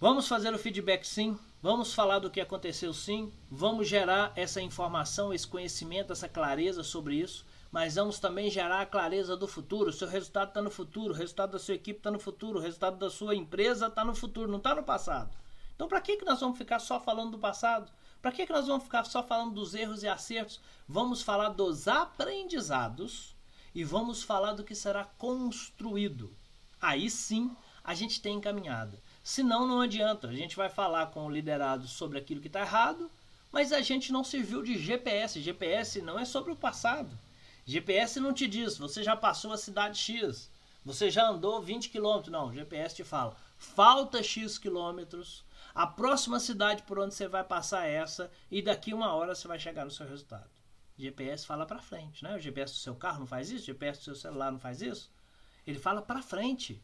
[0.00, 5.30] Vamos fazer o feedback sim, vamos falar do que aconteceu sim, vamos gerar essa informação,
[5.30, 9.90] esse conhecimento, essa clareza sobre isso, mas vamos também gerar a clareza do futuro.
[9.90, 12.62] O seu resultado está no futuro, o resultado da sua equipe está no futuro, o
[12.62, 15.36] resultado da sua empresa está no futuro, não está no passado.
[15.74, 17.92] Então, para que, que nós vamos ficar só falando do passado?
[18.22, 20.60] Para que, que nós vamos ficar só falando dos erros e acertos?
[20.88, 23.34] Vamos falar dos aprendizados
[23.74, 26.34] e vamos falar do que será construído.
[26.80, 29.00] Aí sim a gente tem encaminhada.
[29.22, 30.28] Senão não adianta.
[30.28, 33.10] A gente vai falar com o liderado sobre aquilo que está errado,
[33.52, 35.40] mas a gente não serviu de GPS.
[35.40, 37.18] GPS não é sobre o passado.
[37.64, 40.50] GPS não te diz, você já passou a cidade X,
[40.84, 42.32] você já andou 20 quilômetros.
[42.32, 47.86] Não, GPS te fala, falta X quilômetros, a próxima cidade por onde você vai passar
[47.86, 50.48] é essa, e daqui uma hora você vai chegar no seu resultado.
[51.00, 52.36] GPS fala para frente, né?
[52.36, 54.82] O GPS do seu carro não faz isso, o GPS do seu celular não faz
[54.82, 55.10] isso.
[55.66, 56.82] Ele fala para frente.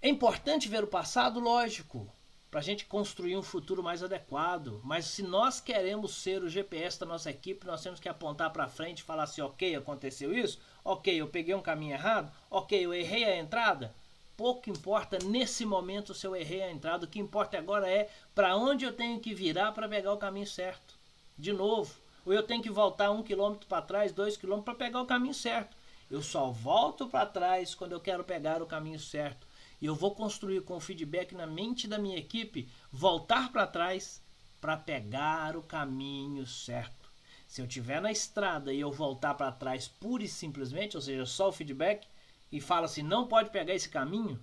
[0.00, 2.10] É importante ver o passado, lógico,
[2.50, 4.80] para a gente construir um futuro mais adequado.
[4.84, 8.68] Mas se nós queremos ser o GPS da nossa equipe, nós temos que apontar para
[8.68, 12.94] frente e falar assim: ok, aconteceu isso, ok, eu peguei um caminho errado, ok, eu
[12.94, 13.94] errei a entrada.
[14.36, 18.54] Pouco importa nesse momento se eu errei a entrada, o que importa agora é para
[18.54, 20.94] onde eu tenho que virar para pegar o caminho certo.
[21.38, 21.94] De novo,
[22.26, 25.32] ou eu tenho que voltar um quilômetro para trás, dois quilômetros para pegar o caminho
[25.32, 25.76] certo.
[26.10, 29.46] Eu só volto para trás quando eu quero pegar o caminho certo.
[29.80, 34.20] E eu vou construir com feedback na mente da minha equipe, voltar para trás
[34.60, 37.08] para pegar o caminho certo.
[37.46, 41.24] Se eu estiver na estrada e eu voltar para trás pura e simplesmente, ou seja,
[41.24, 42.08] só o feedback,
[42.50, 44.42] e fala assim, não pode pegar esse caminho,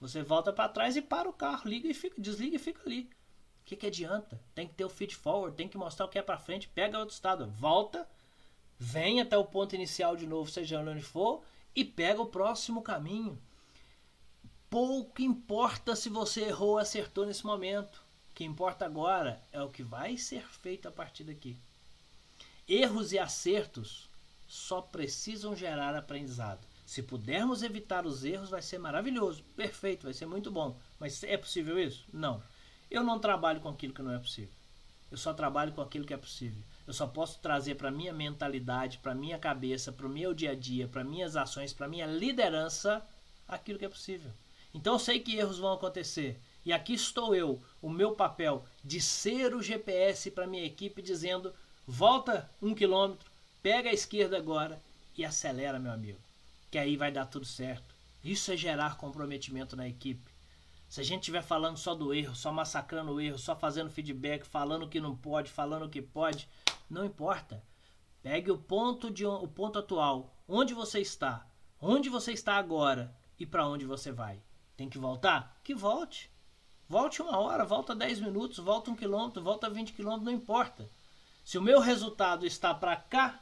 [0.00, 3.10] você volta para trás e para o carro, liga e fica, desliga e fica ali.
[3.64, 4.38] O que, que adianta?
[4.54, 6.98] Tem que ter o feed forward, tem que mostrar o que é para frente, pega
[6.98, 8.06] outro estado, volta,
[8.78, 11.42] vem até o ponto inicial de novo, seja onde for,
[11.74, 13.38] e pega o próximo caminho.
[14.68, 18.02] Pouco importa se você errou ou acertou nesse momento.
[18.30, 21.56] O que importa agora é o que vai ser feito a partir daqui.
[22.68, 24.10] Erros e acertos
[24.46, 26.66] só precisam gerar aprendizado.
[26.84, 30.76] Se pudermos evitar os erros, vai ser maravilhoso, perfeito, vai ser muito bom.
[31.00, 32.04] Mas é possível isso?
[32.12, 32.42] Não.
[32.90, 34.54] Eu não trabalho com aquilo que não é possível.
[35.10, 36.62] Eu só trabalho com aquilo que é possível.
[36.86, 40.54] Eu só posso trazer para minha mentalidade, para minha cabeça, para o meu dia a
[40.54, 43.04] dia, para minhas ações, para minha liderança,
[43.48, 44.30] aquilo que é possível.
[44.74, 46.38] Então eu sei que erros vão acontecer.
[46.64, 51.54] E aqui estou eu, o meu papel de ser o GPS para minha equipe, dizendo:
[51.86, 53.30] volta um quilômetro,
[53.62, 54.80] pega a esquerda agora
[55.16, 56.18] e acelera, meu amigo.
[56.70, 57.94] Que aí vai dar tudo certo.
[58.24, 60.33] Isso é gerar comprometimento na equipe.
[60.88, 64.44] Se a gente estiver falando só do erro, só massacrando o erro, só fazendo feedback,
[64.44, 66.48] falando que não pode, falando que pode,
[66.88, 67.62] não importa.
[68.22, 71.46] Pegue o ponto de o ponto atual, onde você está,
[71.80, 74.40] onde você está agora e para onde você vai.
[74.76, 75.58] Tem que voltar?
[75.62, 76.30] Que volte.
[76.88, 80.88] Volte uma hora, volta 10 minutos, volta um quilômetro, volta 20 quilômetros, não importa.
[81.44, 83.40] Se o meu resultado está para cá,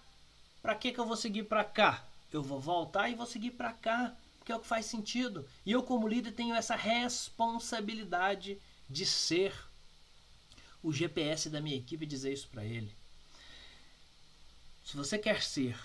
[0.61, 2.05] para que, que eu vou seguir para cá?
[2.33, 5.47] Eu vou voltar e vou seguir para cá que é o que faz sentido.
[5.65, 9.55] E eu, como líder, tenho essa responsabilidade de ser
[10.83, 12.95] o GPS da minha equipe e dizer isso para ele.
[14.85, 15.79] Se você quer ser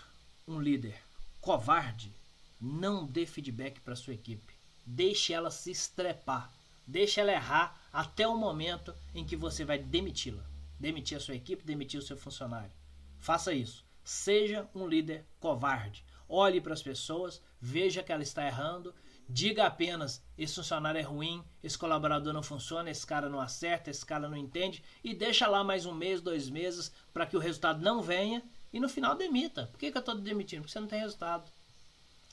[0.47, 0.99] um líder
[1.39, 2.11] covarde,
[2.59, 4.53] não dê feedback para sua equipe.
[4.85, 6.51] Deixe ela se estrepar.
[6.85, 10.43] Deixe ela errar até o momento em que você vai demiti-la.
[10.79, 12.71] Demitir a sua equipe, demitir o seu funcionário.
[13.19, 13.83] Faça isso.
[14.03, 18.93] Seja um líder covarde olhe para as pessoas, veja que ela está errando,
[19.27, 24.05] diga apenas: esse funcionário é ruim, esse colaborador não funciona, esse cara não acerta, esse
[24.05, 27.81] cara não entende, e deixa lá mais um mês, dois meses, para que o resultado
[27.81, 29.67] não venha e no final demita.
[29.67, 30.61] Por que, que eu estou demitindo?
[30.61, 31.49] Porque você não tem resultado.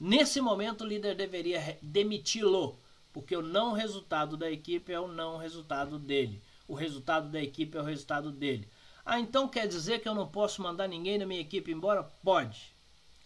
[0.01, 2.79] Nesse momento, o líder deveria demiti-lo,
[3.13, 6.43] porque o não resultado da equipe é o não resultado dele.
[6.67, 8.69] O resultado da equipe é o resultado dele.
[9.07, 12.03] Ah, então quer dizer que eu não posso mandar ninguém da minha equipe embora?
[12.25, 12.74] Pode.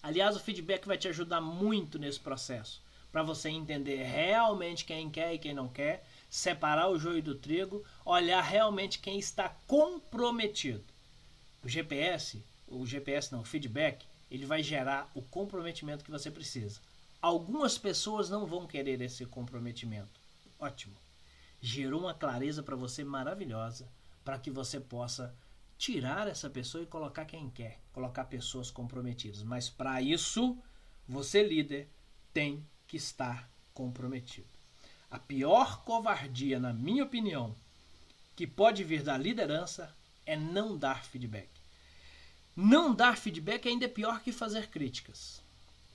[0.02, 2.80] Aliás, o feedback vai te ajudar muito nesse processo,
[3.10, 7.84] para você entender realmente quem quer e quem não quer, separar o joio do trigo,
[8.04, 10.84] olhar realmente quem está comprometido.
[11.62, 16.80] O GPS, o GPS não, o feedback, ele vai gerar o comprometimento que você precisa.
[17.20, 20.20] Algumas pessoas não vão querer esse comprometimento.
[20.58, 20.94] Ótimo.
[21.60, 23.88] Gerou uma clareza para você maravilhosa,
[24.24, 25.34] para que você possa
[25.78, 29.42] tirar essa pessoa e colocar quem quer, colocar pessoas comprometidas.
[29.44, 30.58] Mas para isso,
[31.08, 31.88] você líder
[32.34, 34.48] tem que estar comprometido.
[35.10, 37.56] A pior covardia, na minha opinião,
[38.34, 39.94] que pode vir da liderança
[40.26, 41.48] é não dar feedback.
[42.54, 45.40] Não dar feedback ainda é pior que fazer críticas.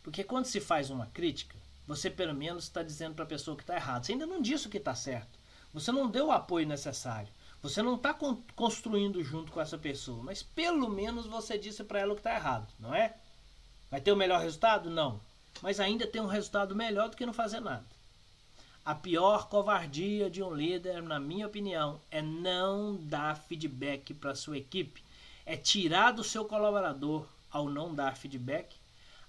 [0.02, 3.64] Porque quando se faz uma crítica, você pelo menos está dizendo para a pessoa que
[3.64, 4.06] está errado.
[4.06, 5.38] Você ainda não disse o que está certo.
[5.74, 7.30] Você não deu o apoio necessário.
[7.64, 8.14] Você não está
[8.58, 12.36] construindo junto com essa pessoa, mas pelo menos você disse para ela o que está
[12.36, 13.16] errado, não é?
[13.90, 14.90] Vai ter o melhor resultado?
[14.90, 15.22] Não.
[15.62, 17.86] Mas ainda tem um resultado melhor do que não fazer nada.
[18.84, 24.58] A pior covardia de um líder, na minha opinião, é não dar feedback para sua
[24.58, 25.02] equipe.
[25.46, 28.76] É tirar do seu colaborador, ao não dar feedback,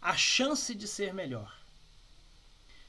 [0.02, 1.56] a chance de ser melhor.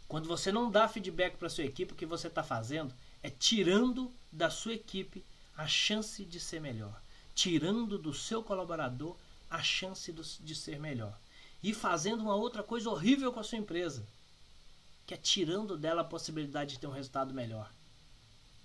[0.07, 4.11] Quando você não dá feedback para sua equipe, o que você está fazendo é tirando
[4.31, 5.23] da sua equipe
[5.57, 7.01] a chance de ser melhor,
[7.33, 9.15] tirando do seu colaborador
[9.49, 11.17] a chance de ser melhor
[11.63, 14.05] e fazendo uma outra coisa horrível com a sua empresa,
[15.05, 17.71] que é tirando dela a possibilidade de ter um resultado melhor.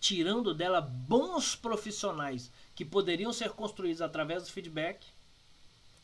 [0.01, 5.07] Tirando dela bons profissionais que poderiam ser construídos através do feedback,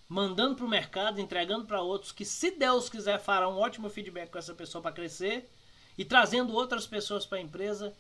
[0.09, 4.31] mandando para o mercado, entregando para outros que, se Deus quiser, fará um ótimo feedback
[4.31, 5.51] com essa pessoa para crescer
[5.99, 7.95] e trazendo outras pessoas para a empresa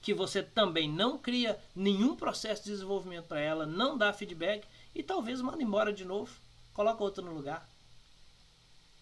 [0.00, 5.02] que você também não cria nenhum processo de desenvolvimento para ela, não dá feedback e
[5.02, 6.34] talvez manda embora de novo,
[6.72, 7.68] coloca outro no lugar.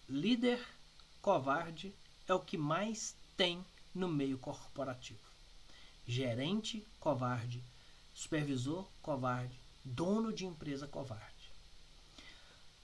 [0.07, 0.59] Líder
[1.21, 1.93] covarde
[2.27, 5.19] é o que mais tem no meio corporativo.
[6.05, 7.63] Gerente covarde,
[8.13, 11.39] supervisor covarde, dono de empresa covarde.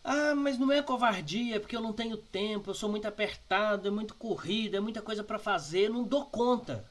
[0.04, 3.92] Ah, mas não é covardia, porque eu não tenho tempo, eu sou muito apertado, é
[3.92, 6.88] muito corrido, é muita coisa para fazer, não dou conta.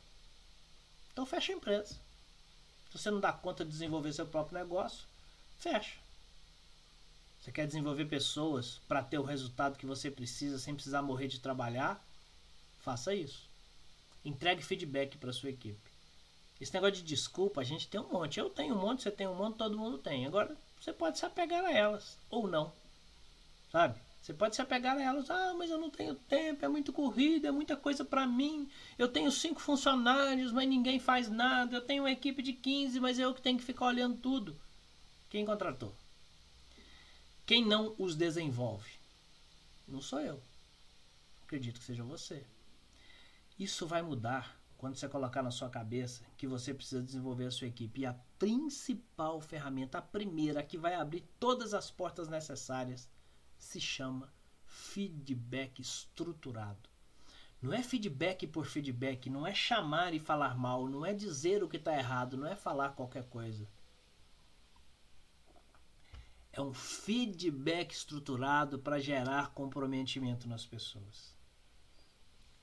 [1.14, 1.94] Então fecha a empresa.
[2.90, 5.07] Se você não dá conta de desenvolver seu próprio negócio,
[5.59, 5.96] fecha.
[7.40, 11.38] Você quer desenvolver pessoas para ter o resultado que você precisa sem precisar morrer de
[11.38, 12.05] trabalhar?
[12.81, 13.48] Faça isso.
[14.24, 15.88] Entregue feedback para sua equipe.
[16.61, 18.40] Esse negócio de desculpa, a gente tem um monte.
[18.40, 20.27] Eu tenho um monte, você tem um monte, todo mundo tem.
[20.27, 22.72] Agora, você pode se apegar a elas ou não.
[23.70, 24.00] Sabe?
[24.24, 25.28] Você pode se apegar a elas.
[25.28, 28.70] Ah, mas eu não tenho tempo, é muito corrida, é muita coisa para mim.
[28.96, 31.76] Eu tenho cinco funcionários, mas ninguém faz nada.
[31.76, 34.58] Eu tenho uma equipe de 15, mas eu que tenho que ficar olhando tudo.
[35.28, 35.94] Quem contratou?
[37.44, 38.92] Quem não os desenvolve?
[39.87, 40.40] Não sou eu.
[41.44, 42.46] Acredito que seja você.
[43.58, 47.66] Isso vai mudar quando você colocar na sua cabeça que você precisa desenvolver a sua
[47.66, 48.00] equipe.
[48.00, 53.06] E a principal ferramenta, a primeira que vai abrir todas as portas necessárias,
[53.64, 54.33] se chama
[54.66, 56.88] feedback estruturado.
[57.61, 61.68] Não é feedback por feedback, não é chamar e falar mal, não é dizer o
[61.68, 63.66] que está errado, não é falar qualquer coisa.
[66.53, 71.35] É um feedback estruturado para gerar comprometimento nas pessoas.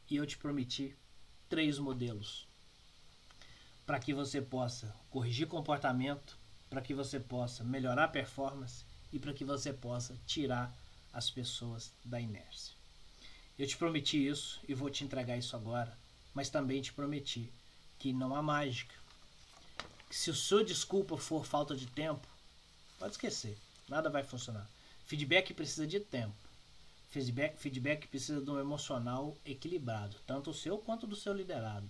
[0.09, 0.95] E eu te prometi
[1.49, 2.47] três modelos
[3.85, 6.37] para que você possa corrigir comportamento,
[6.69, 10.73] para que você possa melhorar a performance e para que você possa tirar
[11.13, 12.73] as pessoas da inércia.
[13.57, 15.95] Eu te prometi isso e vou te entregar isso agora,
[16.33, 17.51] mas também te prometi
[17.99, 18.95] que não há mágica.
[20.09, 22.27] Que se o seu desculpa for falta de tempo,
[22.97, 24.69] pode esquecer, nada vai funcionar.
[25.05, 26.35] Feedback precisa de tempo.
[27.09, 31.87] Feedback, feedback precisa de um emocional equilibrado, tanto o seu quanto do seu liderado.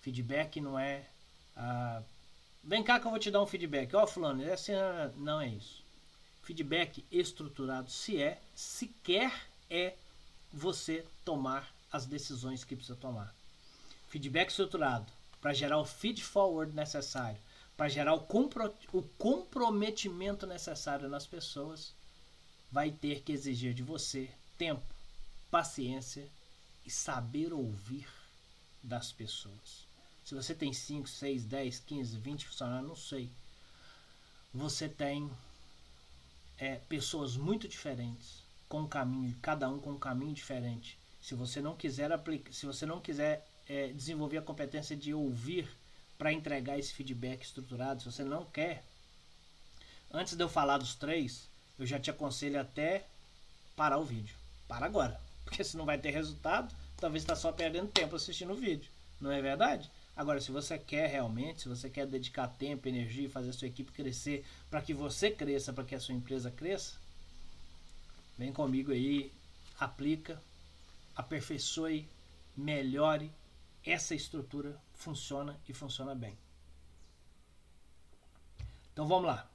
[0.00, 1.04] Feedback não é.
[1.56, 2.02] Ah,
[2.62, 3.94] vem cá que eu vou te dar um feedback.
[3.94, 5.79] Ó, oh, Fulano, essa não é isso
[6.50, 9.32] feedback estruturado se é, sequer
[9.70, 9.94] é
[10.52, 13.32] você tomar as decisões que precisa tomar.
[14.08, 15.06] Feedback estruturado
[15.40, 17.38] para gerar o feed forward necessário,
[17.76, 21.94] para gerar o, compro o comprometimento necessário nas pessoas,
[22.70, 24.82] vai ter que exigir de você tempo,
[25.52, 26.28] paciência
[26.84, 28.08] e saber ouvir
[28.82, 29.86] das pessoas.
[30.24, 33.30] Se você tem 5, 6, 10, 15, 20 funcionários, não sei.
[34.52, 35.30] Você tem
[36.60, 40.98] é, pessoas muito diferentes, com um caminho, cada um com um caminho diferente.
[41.20, 45.66] Se você não quiser aplicar, se você não quiser é, desenvolver a competência de ouvir
[46.18, 48.84] para entregar esse feedback estruturado, se você não quer,
[50.12, 53.06] antes de eu falar dos três, eu já te aconselho até
[53.74, 54.36] parar o vídeo.
[54.68, 58.56] Para agora, porque se não vai ter resultado, talvez está só perdendo tempo assistindo o
[58.56, 58.90] vídeo.
[59.18, 59.90] Não é verdade?
[60.20, 63.90] Agora, se você quer realmente, se você quer dedicar tempo, energia fazer a sua equipe
[63.90, 66.98] crescer, para que você cresça, para que a sua empresa cresça,
[68.36, 69.32] vem comigo aí,
[69.78, 70.38] aplica,
[71.16, 72.06] aperfeiçoe,
[72.54, 73.32] melhore.
[73.82, 76.36] Essa estrutura funciona e funciona bem.
[78.92, 79.48] Então vamos lá.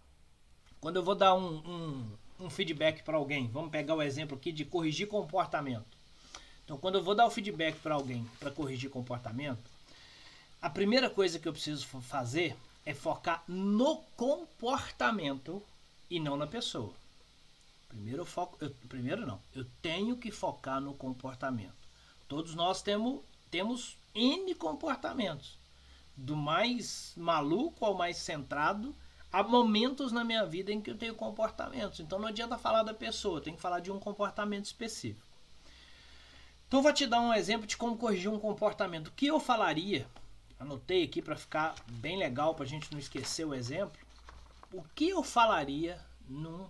[0.81, 4.51] Quando eu vou dar um, um, um feedback para alguém, vamos pegar o exemplo aqui
[4.51, 5.95] de corrigir comportamento.
[6.63, 9.74] Então, quando eu vou dar o feedback para alguém para corrigir comportamento,
[10.65, 15.61] a primeira coisa que eu preciso fazer é focar no comportamento
[16.09, 16.91] e não na pessoa.
[17.87, 21.75] Primeiro eu foco, eu, primeiro não, eu tenho que focar no comportamento.
[22.27, 25.55] Todos nós temos temos N comportamentos,
[26.17, 28.95] do mais maluco ao mais centrado.
[29.31, 32.93] Há momentos na minha vida em que eu tenho comportamentos, então não adianta falar da
[32.93, 35.27] pessoa, tem que falar de um comportamento específico.
[36.67, 39.09] Então vou te dar um exemplo de como corrigir um comportamento.
[39.09, 40.07] O que eu falaria
[40.65, 43.99] anotei aqui para ficar bem legal, para a gente não esquecer o exemplo.
[44.73, 46.67] O que eu falaria num,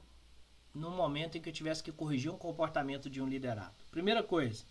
[0.73, 3.73] num momento em que eu tivesse que corrigir um comportamento de um liderado?
[3.89, 4.63] Primeira coisa,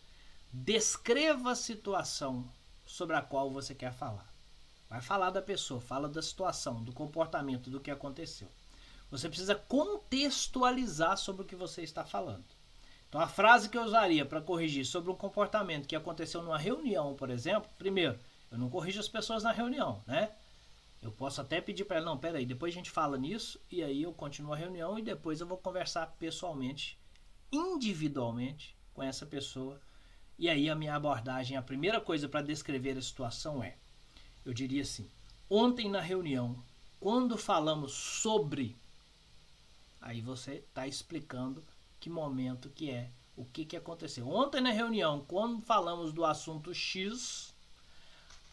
[0.53, 2.49] descreva a situação
[2.87, 4.33] sobre a qual você quer falar.
[4.89, 8.49] Vai falar da pessoa, fala da situação, do comportamento, do que aconteceu.
[9.11, 12.45] Você precisa contextualizar sobre o que você está falando.
[13.09, 17.15] Então, a frase que eu usaria para corrigir sobre um comportamento que aconteceu numa reunião,
[17.15, 18.19] por exemplo, primeiro,
[18.55, 20.31] eu não corrijo as pessoas na reunião, né?
[21.03, 24.05] Eu posso até pedir para ela, não, peraí, depois a gente fala nisso e aí
[24.05, 26.97] eu continuo a reunião e depois eu vou conversar pessoalmente,
[27.53, 29.81] individualmente com essa pessoa
[30.39, 33.77] E aí a minha abordagem, a primeira coisa para descrever a situação é,
[34.45, 35.09] eu diria assim,
[35.51, 36.57] ontem na reunião,
[37.01, 38.77] quando falamos sobre,
[40.01, 41.63] aí você está explicando
[42.01, 44.29] que momento que é, o que, que aconteceu.
[44.29, 47.54] Ontem na reunião, quando falamos do assunto X,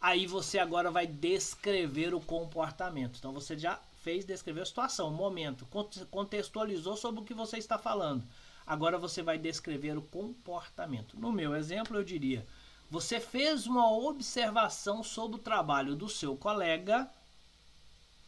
[0.02, 3.18] aí você agora vai descrever o comportamento.
[3.20, 5.68] Então você já fez descrever a situação, o momento,
[6.10, 8.24] contextualizou sobre o que você está falando.
[8.66, 11.20] Agora você vai descrever o comportamento.
[11.20, 12.45] No meu exemplo, eu diria:
[12.89, 17.08] você fez uma observação sobre o trabalho do seu colega,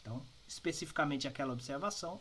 [0.00, 2.20] então, especificamente aquela observação,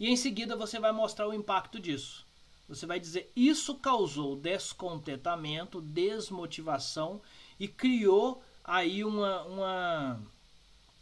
[0.00, 2.26] e em seguida você vai mostrar o impacto disso.
[2.68, 7.20] Você vai dizer: isso causou descontentamento, desmotivação
[7.58, 10.20] e criou aí uma, uma,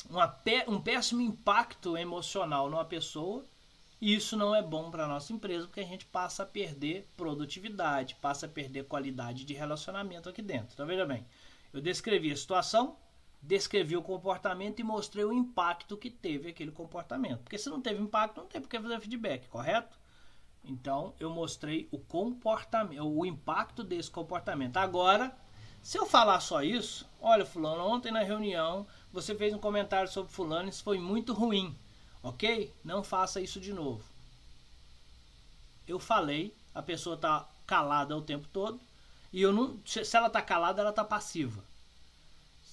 [0.08, 0.38] uma,
[0.68, 3.44] um péssimo impacto emocional numa pessoa
[4.00, 7.08] e isso não é bom para a nossa empresa, porque a gente passa a perder
[7.16, 10.68] produtividade, passa a perder qualidade de relacionamento aqui dentro.
[10.74, 11.26] Então veja bem,
[11.72, 12.96] eu descrevi a situação,
[13.42, 17.40] descrevi o comportamento e mostrei o impacto que teve aquele comportamento.
[17.40, 19.98] Porque se não teve impacto, não tem por que fazer feedback, correto?
[20.62, 24.76] Então eu mostrei o comportamento, o impacto desse comportamento.
[24.76, 25.36] Agora,
[25.86, 30.32] se eu falar só isso, olha, fulano, ontem na reunião você fez um comentário sobre
[30.32, 31.72] fulano, isso foi muito ruim.
[32.24, 32.74] Ok?
[32.84, 34.02] Não faça isso de novo.
[35.86, 38.80] Eu falei, a pessoa está calada o tempo todo.
[39.32, 39.78] E eu não.
[39.86, 41.62] Se ela está calada, ela está passiva.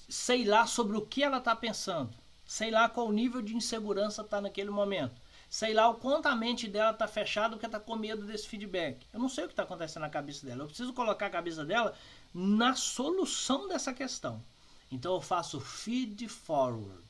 [0.08, 2.12] Sei lá sobre o que ela está pensando.
[2.44, 5.14] Sei lá qual nível de insegurança está naquele momento.
[5.48, 9.06] Sei lá o quanto a mente dela está fechada porque está com medo desse feedback.
[9.12, 10.64] Eu não sei o que está acontecendo na cabeça dela.
[10.64, 11.94] Eu preciso colocar a cabeça dela
[12.34, 14.42] na solução dessa questão.
[14.90, 17.04] Então eu faço feed forward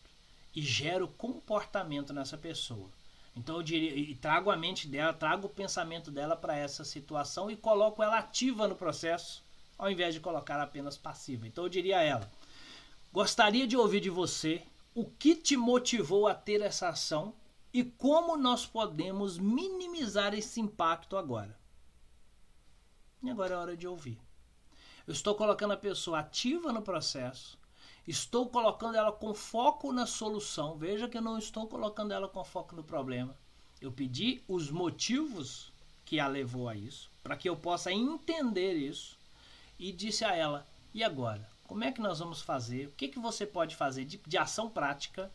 [0.55, 2.91] e gero comportamento nessa pessoa.
[3.35, 7.51] Então eu diria, e trago a mente dela, trago o pensamento dela para essa situação
[7.51, 9.43] e coloco ela ativa no processo,
[9.77, 11.47] ao invés de colocar apenas passiva.
[11.47, 12.31] Então eu diria a ela:
[13.13, 14.63] gostaria de ouvir de você
[14.95, 17.35] o que te motivou a ter essa ação
[17.73, 21.59] e como nós podemos minimizar esse impacto agora.
[23.21, 24.24] E agora é hora de ouvir.
[25.07, 27.59] Eu estou colocando a pessoa ativa no processo,
[28.07, 30.77] Estou colocando ela com foco na solução.
[30.77, 33.35] Veja que eu não estou colocando ela com foco no problema.
[33.81, 35.73] Eu pedi os motivos
[36.05, 39.17] que a levou a isso, para que eu possa entender isso,
[39.79, 41.49] e disse a ela: e agora?
[41.67, 42.89] Como é que nós vamos fazer?
[42.89, 45.33] O que, que você pode fazer de, de ação prática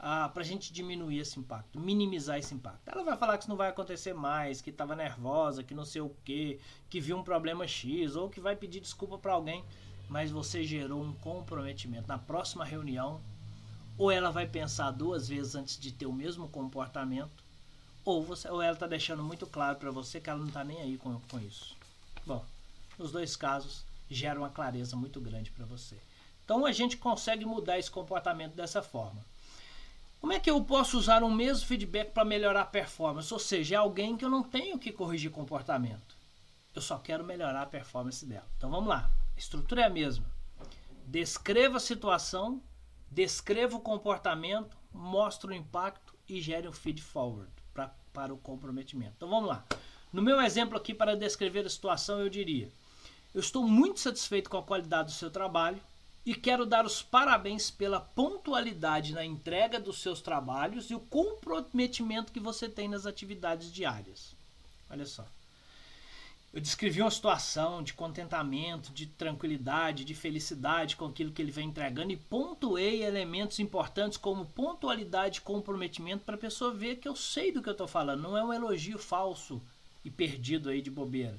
[0.00, 2.88] ah, para a gente diminuir esse impacto, minimizar esse impacto?
[2.88, 6.00] Ela vai falar que isso não vai acontecer mais, que estava nervosa, que não sei
[6.00, 9.64] o que, que viu um problema X, ou que vai pedir desculpa para alguém
[10.10, 12.08] mas você gerou um comprometimento.
[12.08, 13.20] Na próxima reunião,
[13.96, 17.44] ou ela vai pensar duas vezes antes de ter o mesmo comportamento,
[18.04, 20.80] ou, você, ou ela está deixando muito claro para você que ela não está nem
[20.80, 21.76] aí com, com isso.
[22.26, 22.44] Bom,
[22.98, 25.96] nos dois casos, gera uma clareza muito grande para você.
[26.44, 29.24] Então a gente consegue mudar esse comportamento dessa forma.
[30.20, 33.32] Como é que eu posso usar o mesmo feedback para melhorar a performance?
[33.32, 36.16] Ou seja, é alguém que eu não tenho que corrigir comportamento.
[36.74, 38.46] Eu só quero melhorar a performance dela.
[38.56, 39.10] Então vamos lá
[39.40, 40.26] estrutura é a mesma.
[41.06, 42.62] Descreva a situação,
[43.10, 49.14] descreva o comportamento, mostre o impacto e gere um feed forward pra, para o comprometimento.
[49.16, 49.64] Então vamos lá.
[50.12, 52.68] No meu exemplo aqui, para descrever a situação, eu diria:
[53.34, 55.80] Eu estou muito satisfeito com a qualidade do seu trabalho
[56.24, 62.32] e quero dar os parabéns pela pontualidade na entrega dos seus trabalhos e o comprometimento
[62.32, 64.34] que você tem nas atividades diárias.
[64.90, 65.26] Olha só.
[66.52, 71.68] Eu descrevi uma situação de contentamento, de tranquilidade, de felicidade com aquilo que ele vem
[71.68, 77.14] entregando e pontuei elementos importantes como pontualidade e comprometimento para a pessoa ver que eu
[77.14, 78.22] sei do que eu estou falando.
[78.22, 79.62] Não é um elogio falso
[80.04, 81.38] e perdido aí de bobeira.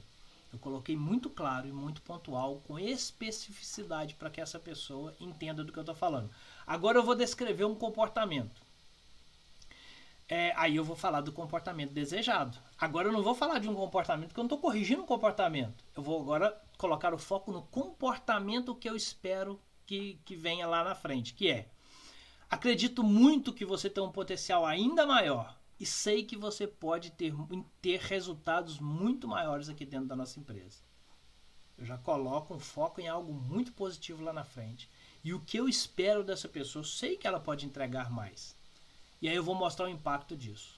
[0.51, 5.71] Eu coloquei muito claro e muito pontual, com especificidade para que essa pessoa entenda do
[5.71, 6.29] que eu estou falando.
[6.67, 8.61] Agora eu vou descrever um comportamento.
[10.27, 12.57] É, aí eu vou falar do comportamento desejado.
[12.77, 15.83] Agora eu não vou falar de um comportamento, porque eu não estou corrigindo um comportamento.
[15.95, 20.83] Eu vou agora colocar o foco no comportamento que eu espero que, que venha lá
[20.83, 21.67] na frente, que é
[22.49, 27.33] acredito muito que você tem um potencial ainda maior e sei que você pode ter,
[27.81, 30.77] ter resultados muito maiores aqui dentro da nossa empresa.
[31.75, 34.87] Eu já coloco um foco em algo muito positivo lá na frente.
[35.23, 38.55] E o que eu espero dessa pessoa, sei que ela pode entregar mais.
[39.19, 40.77] E aí eu vou mostrar o impacto disso.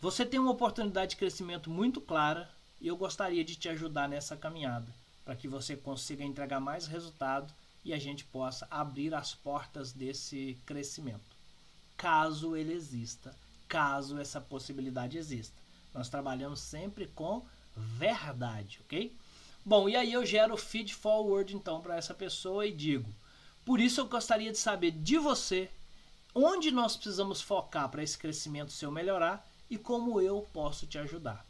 [0.00, 2.48] Você tem uma oportunidade de crescimento muito clara
[2.80, 7.52] e eu gostaria de te ajudar nessa caminhada, para que você consiga entregar mais resultado
[7.84, 11.36] e a gente possa abrir as portas desse crescimento.
[11.96, 13.34] Caso ele exista,
[13.68, 15.54] caso essa possibilidade exista.
[15.94, 17.44] Nós trabalhamos sempre com
[17.76, 19.14] verdade, ok?
[19.64, 23.08] Bom, e aí eu gero feed forward então para essa pessoa e digo:
[23.64, 25.70] por isso eu gostaria de saber de você
[26.34, 31.44] onde nós precisamos focar para esse crescimento seu melhorar e como eu posso te ajudar.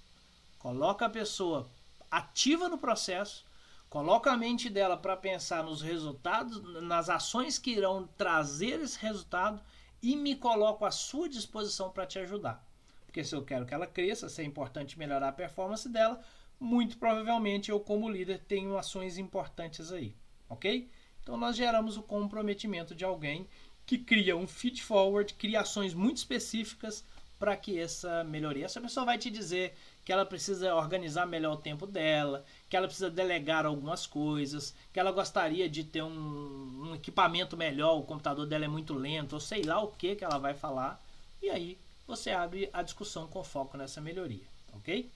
[0.59, 1.69] Coloca a pessoa
[2.11, 3.45] ativa no processo,
[3.89, 9.61] coloca a mente dela para pensar nos resultados, nas ações que irão trazer esse resultado
[10.03, 12.65] e me coloco à sua disposição para te ajudar.
[13.07, 16.21] Porque se eu quero que ela cresça, se é importante melhorar a performance dela,
[16.61, 20.15] muito provavelmente eu, como líder, tenho ações importantes aí,
[20.49, 20.91] ok?
[21.23, 23.47] Então nós geramos o comprometimento de alguém
[23.87, 27.05] que cria um feed forward, cria ações muito específicas
[27.39, 28.67] para que essa melhoria.
[28.67, 29.75] Essa pessoa vai te dizer
[30.05, 35.01] que ela precisa organizar melhor o tempo dela, que ela precisa delegar algumas coisas, que
[35.01, 39.41] ela gostaria de ter um, um equipamento melhor, o computador dela é muito lento, ou
[39.41, 41.03] sei lá o que que ela vai falar.
[41.43, 45.11] E aí você abre a discussão com foco nessa melhoria, ok?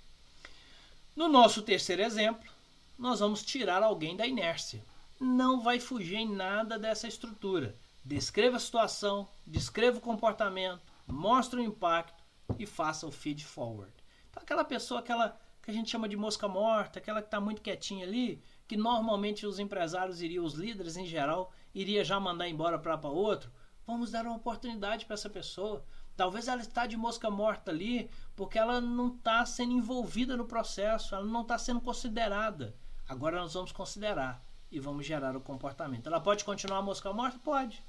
[1.14, 2.50] No nosso terceiro exemplo,
[2.98, 4.82] nós vamos tirar alguém da inércia.
[5.20, 7.76] Não vai fugir em nada dessa estrutura.
[8.04, 12.22] Descreva a situação, descreva o comportamento, mostre o impacto
[12.58, 13.92] e faça o feed forward.
[14.30, 17.62] Então, aquela pessoa, aquela que a gente chama de mosca morta, aquela que está muito
[17.62, 22.78] quietinha ali, que normalmente os empresários iriam, os líderes em geral, iria já mandar embora
[22.78, 23.50] para outro,
[23.86, 25.84] vamos dar uma oportunidade para essa pessoa.
[26.16, 31.14] Talvez ela está de mosca morta ali porque ela não está sendo envolvida no processo,
[31.14, 32.74] ela não está sendo considerada.
[33.08, 36.06] Agora nós vamos considerar e vamos gerar o comportamento.
[36.06, 37.38] Ela pode continuar mosca morta?
[37.38, 37.82] Pode.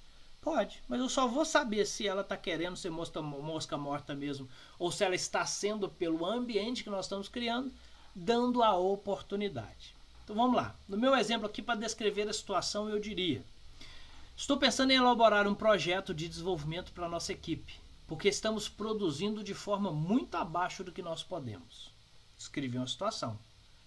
[0.44, 4.50] Pode, mas eu só vou saber se ela está querendo ser mosca, mosca morta mesmo
[4.78, 7.72] ou se ela está sendo pelo ambiente que nós estamos criando,
[8.14, 9.96] dando a oportunidade.
[10.24, 10.76] Então vamos lá.
[10.86, 13.42] No meu exemplo aqui, para descrever a situação, eu diria:
[14.36, 19.46] Estou pensando em elaborar um projeto de desenvolvimento para a nossa equipe, porque estamos produzindo
[19.46, 21.90] de forma muito abaixo do que nós podemos.
[22.38, 23.40] Escrevi uma situação.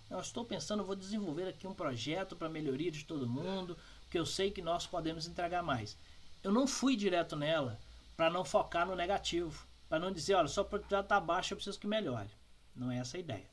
[0.09, 4.25] Eu estou pensando, vou desenvolver aqui um projeto para melhoria de todo mundo, porque eu
[4.25, 5.99] sei que nós podemos entregar mais
[6.47, 7.77] eu não fui direto nela
[8.17, 11.81] para não focar no negativo, para não dizer, olha, sua produtividade está baixa, eu preciso
[11.81, 12.31] que melhore.
[12.73, 13.51] Não é essa a ideia.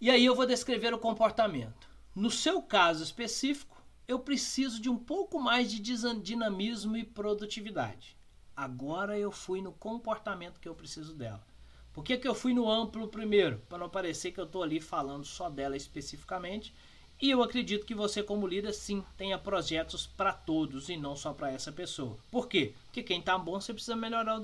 [0.00, 1.88] E aí eu vou descrever o comportamento.
[2.16, 5.78] No seu caso específico, eu preciso de um pouco mais de
[6.20, 8.16] dinamismo e produtividade.
[8.56, 11.46] Agora eu fui no comportamento que eu preciso dela.
[11.92, 13.62] Por que, que eu fui no amplo primeiro?
[13.68, 16.74] Para não parecer que eu estou ali falando só dela especificamente
[17.20, 21.32] e eu acredito que você, como líder, sim, tenha projetos para todos e não só
[21.32, 22.16] para essa pessoa.
[22.30, 22.74] Por quê?
[22.84, 24.38] Porque quem está bom, você precisa melhorar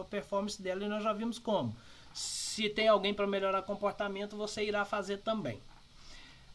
[0.00, 1.74] a performance dela e nós já vimos como.
[2.14, 5.60] Se tem alguém para melhorar comportamento, você irá fazer também.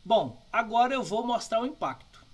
[0.05, 2.26] Bom, agora eu vou mostrar o impacto.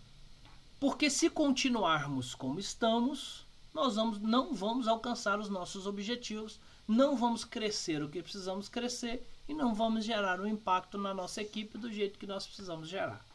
[0.79, 7.43] Porque se continuarmos como estamos, nós vamos, não vamos alcançar os nossos objetivos, não vamos
[7.43, 11.91] crescer o que precisamos crescer e não vamos gerar um impacto na nossa equipe do
[11.91, 13.25] jeito que nós precisamos gerar.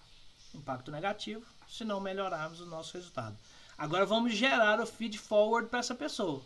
[0.54, 3.36] Impacto negativo, se não melhorarmos o nosso resultado.
[3.76, 6.42] Agora vamos gerar o feed forward para essa pessoa.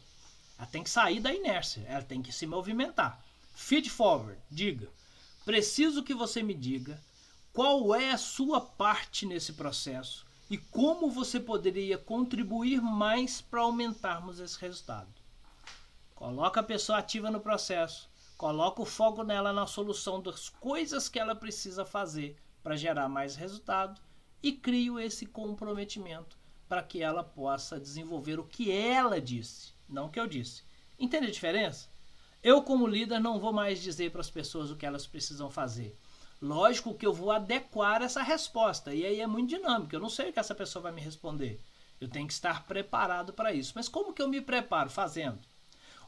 [0.59, 3.23] Ela tem que sair da inércia, ela tem que se movimentar.
[3.55, 4.89] Feed forward, diga.
[5.45, 7.01] Preciso que você me diga
[7.53, 14.39] qual é a sua parte nesse processo e como você poderia contribuir mais para aumentarmos
[14.39, 15.09] esse resultado.
[16.15, 18.09] Coloca a pessoa ativa no processo
[18.43, 23.36] Coloca o foco nela na solução das coisas que ela precisa fazer para gerar mais
[23.36, 24.01] resultado
[24.43, 26.36] e crio esse comprometimento
[26.68, 30.64] para que ela possa desenvolver o que ela disse, não o que eu disse.
[30.99, 31.88] Entende a diferença?
[32.43, 35.97] Eu, como líder, não vou mais dizer para as pessoas o que elas precisam fazer.
[36.40, 39.95] Lógico que eu vou adequar essa resposta, e aí é muito dinâmico.
[39.95, 41.61] Eu não sei o que essa pessoa vai me responder.
[42.01, 43.74] Eu tenho que estar preparado para isso.
[43.76, 44.90] Mas como que eu me preparo?
[44.90, 45.38] Fazendo.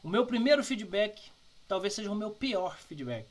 [0.03, 1.33] O meu primeiro feedback
[1.67, 3.27] talvez seja o meu pior feedback.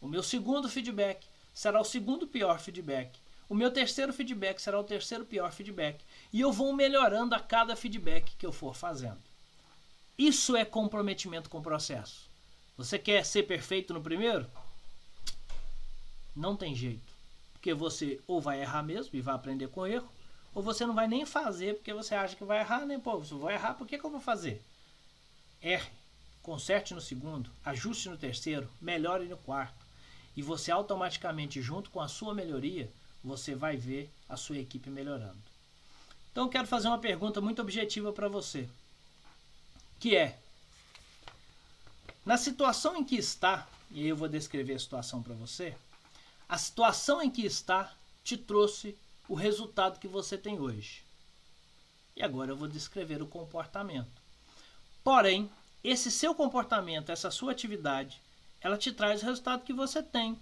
[0.00, 3.18] O meu segundo feedback será o segundo pior feedback.
[3.48, 6.02] O meu terceiro feedback será o terceiro pior feedback.
[6.32, 9.18] E eu vou melhorando a cada feedback que eu for fazendo.
[10.16, 12.28] Isso é comprometimento com o processo.
[12.76, 14.46] Você quer ser perfeito no primeiro?
[16.34, 17.12] Não tem jeito.
[17.52, 20.10] Porque você ou vai errar mesmo e vai aprender com erro,
[20.54, 22.98] ou você não vai nem fazer porque você acha que vai errar, né?
[22.98, 24.62] pô, se eu vou errar, por que, que eu vou fazer?
[25.60, 25.90] Erre
[26.42, 29.86] conserte no segundo, ajuste no terceiro, melhore no quarto.
[30.36, 32.90] E você automaticamente, junto com a sua melhoria,
[33.22, 35.38] você vai ver a sua equipe melhorando.
[36.32, 38.68] Então eu quero fazer uma pergunta muito objetiva para você,
[39.98, 40.38] que é:
[42.24, 45.76] na situação em que está, e aí eu vou descrever a situação para você,
[46.48, 48.96] a situação em que está te trouxe
[49.28, 51.02] o resultado que você tem hoje.
[52.16, 54.10] E agora eu vou descrever o comportamento.
[55.02, 55.50] Porém,
[55.82, 58.20] esse seu comportamento, essa sua atividade,
[58.60, 60.38] ela te traz o resultado que você tem.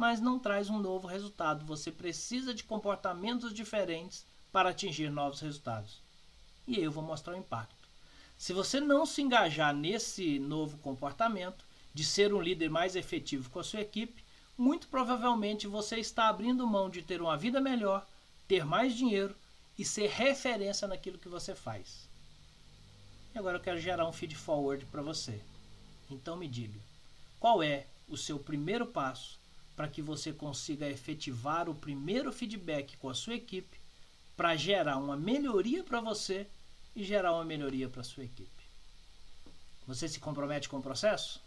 [0.00, 1.62] mas não traz um novo resultado.
[1.66, 6.00] Você precisa de comportamentos diferentes para atingir novos resultados.
[6.66, 7.76] E aí eu vou mostrar o impacto.
[8.38, 11.62] Se você não se engajar nesse novo comportamento,
[11.92, 14.24] de ser um líder mais efetivo com a sua equipe,
[14.56, 18.06] muito provavelmente você está abrindo mão de ter uma vida melhor,
[18.48, 19.36] ter mais dinheiro
[19.78, 22.08] e ser referência naquilo que você faz.
[23.34, 25.40] E agora eu quero gerar um feed forward para você.
[26.10, 26.78] Então me diga,
[27.38, 29.38] qual é o seu primeiro passo
[29.76, 33.78] para que você consiga efetivar o primeiro feedback com a sua equipe
[34.36, 36.46] para gerar uma melhoria para você
[36.94, 38.50] e gerar uma melhoria para a sua equipe.
[39.86, 41.40] Você se compromete com o processo?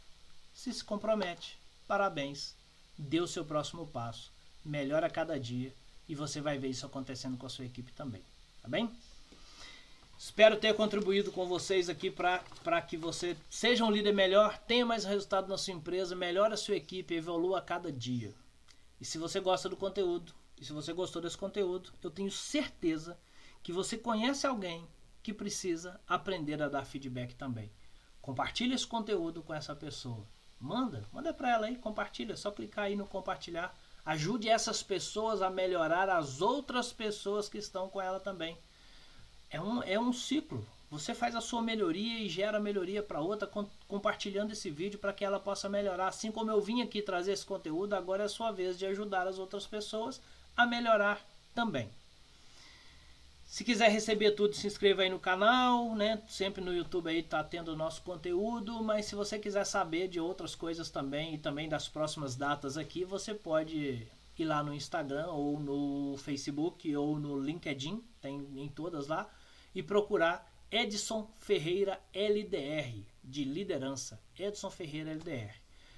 [0.54, 1.58] Se se compromete,
[1.88, 2.56] parabéns.
[2.98, 4.32] Dê o seu próximo passo.
[4.64, 5.74] Melhora a cada dia
[6.08, 8.22] e você vai ver isso acontecendo com a sua equipe também.
[8.62, 8.90] Tá bem?
[10.24, 15.04] Espero ter contribuído com vocês aqui para que você seja um líder melhor, tenha mais
[15.04, 18.34] resultado na sua empresa, melhore a sua equipe, evolua a cada dia.
[19.02, 23.20] E se você gosta do conteúdo, e se você gostou desse conteúdo, eu tenho certeza
[23.62, 24.88] que você conhece alguém
[25.22, 27.70] que precisa aprender a dar feedback também.
[28.22, 30.26] Compartilhe esse conteúdo com essa pessoa.
[30.58, 33.78] Manda, manda para ela aí, compartilha, é só clicar aí no compartilhar.
[34.06, 38.58] Ajude essas pessoas a melhorar as outras pessoas que estão com ela também.
[39.54, 40.66] É um, é um ciclo.
[40.90, 45.14] Você faz a sua melhoria e gera melhoria para outra com, compartilhando esse vídeo para
[45.14, 46.08] que ela possa melhorar.
[46.08, 49.28] Assim como eu vim aqui trazer esse conteúdo, agora é a sua vez de ajudar
[49.28, 50.20] as outras pessoas
[50.58, 51.24] a melhorar
[51.54, 51.88] também.
[53.46, 56.20] Se quiser receber tudo, se inscreva aí no canal, né?
[56.28, 60.20] Sempre no YouTube aí tá tendo o nosso conteúdo, mas se você quiser saber de
[60.20, 65.28] outras coisas também e também das próximas datas aqui, você pode ir lá no Instagram
[65.28, 69.30] ou no Facebook ou no LinkedIn, tem em todas lá,
[69.74, 74.20] e procurar Edson Ferreira LDR, de liderança.
[74.38, 75.54] Edson Ferreira LDR.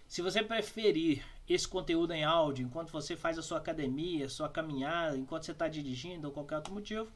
[0.07, 5.17] Se você preferir esse conteúdo em áudio enquanto você faz a sua academia, sua caminhada,
[5.17, 7.11] enquanto você está dirigindo ou qualquer outro motivo,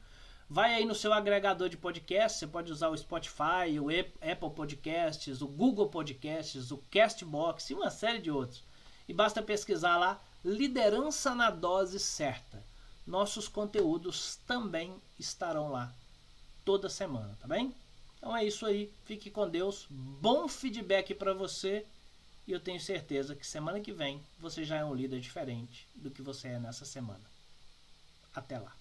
[0.51, 5.43] Vai aí no seu agregador de podcast, você pode usar o Spotify, o Apple Podcasts,
[5.43, 8.63] o Google Podcasts, o Castbox e uma série de outros.
[9.07, 12.65] E basta pesquisar lá Liderança na Dose Certa.
[13.05, 15.93] Nossos conteúdos também estarão lá
[16.69, 17.73] toda semana, tá bem?
[18.15, 18.93] Então é isso aí.
[19.03, 19.87] Fique com Deus.
[19.89, 21.83] Bom feedback para você.
[22.45, 26.11] E eu tenho certeza que semana que vem você já é um líder diferente do
[26.11, 27.23] que você é nessa semana.
[28.35, 28.71] Até lá.